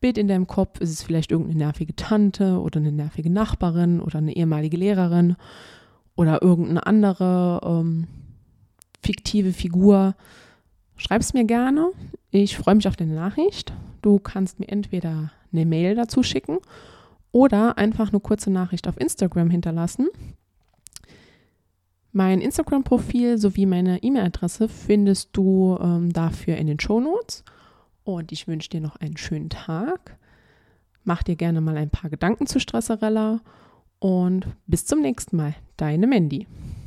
Bild 0.00 0.18
in 0.18 0.26
deinem 0.26 0.48
Kopf? 0.48 0.80
Ist 0.80 0.90
es 0.90 1.04
vielleicht 1.04 1.30
irgendeine 1.30 1.58
nervige 1.58 1.94
Tante 1.94 2.58
oder 2.58 2.80
eine 2.80 2.90
nervige 2.90 3.30
Nachbarin 3.30 4.00
oder 4.00 4.18
eine 4.18 4.34
ehemalige 4.34 4.78
Lehrerin 4.78 5.36
oder 6.16 6.42
irgendeine 6.42 6.88
andere 6.88 7.60
ähm, 7.62 8.08
fiktive 9.00 9.52
Figur? 9.52 10.16
Schreib 10.96 11.20
es 11.20 11.34
mir 11.34 11.44
gerne. 11.44 11.92
Ich 12.32 12.56
freue 12.56 12.74
mich 12.74 12.88
auf 12.88 12.96
deine 12.96 13.14
Nachricht. 13.14 13.72
Du 14.02 14.18
kannst 14.18 14.58
mir 14.58 14.68
entweder 14.68 15.30
eine 15.56 15.66
Mail 15.66 15.94
dazu 15.94 16.22
schicken 16.22 16.58
oder 17.32 17.78
einfach 17.78 18.10
eine 18.10 18.20
kurze 18.20 18.50
Nachricht 18.50 18.88
auf 18.88 19.00
Instagram 19.00 19.50
hinterlassen. 19.50 20.08
Mein 22.12 22.40
Instagram-Profil 22.40 23.36
sowie 23.36 23.66
meine 23.66 24.02
E-Mail-Adresse 24.02 24.68
findest 24.68 25.36
du 25.36 25.76
ähm, 25.78 26.12
dafür 26.12 26.56
in 26.56 26.66
den 26.66 26.80
Show 26.80 26.98
Notes. 26.98 27.44
Und 28.04 28.32
ich 28.32 28.48
wünsche 28.48 28.70
dir 28.70 28.80
noch 28.80 28.96
einen 28.96 29.18
schönen 29.18 29.50
Tag. 29.50 30.16
Mach 31.04 31.22
dir 31.22 31.36
gerne 31.36 31.60
mal 31.60 31.76
ein 31.76 31.90
paar 31.90 32.08
Gedanken 32.08 32.46
zu 32.46 32.58
Stresserella 32.58 33.40
und 33.98 34.46
bis 34.66 34.86
zum 34.86 35.00
nächsten 35.02 35.36
Mal. 35.36 35.54
Deine 35.76 36.06
Mandy. 36.06 36.46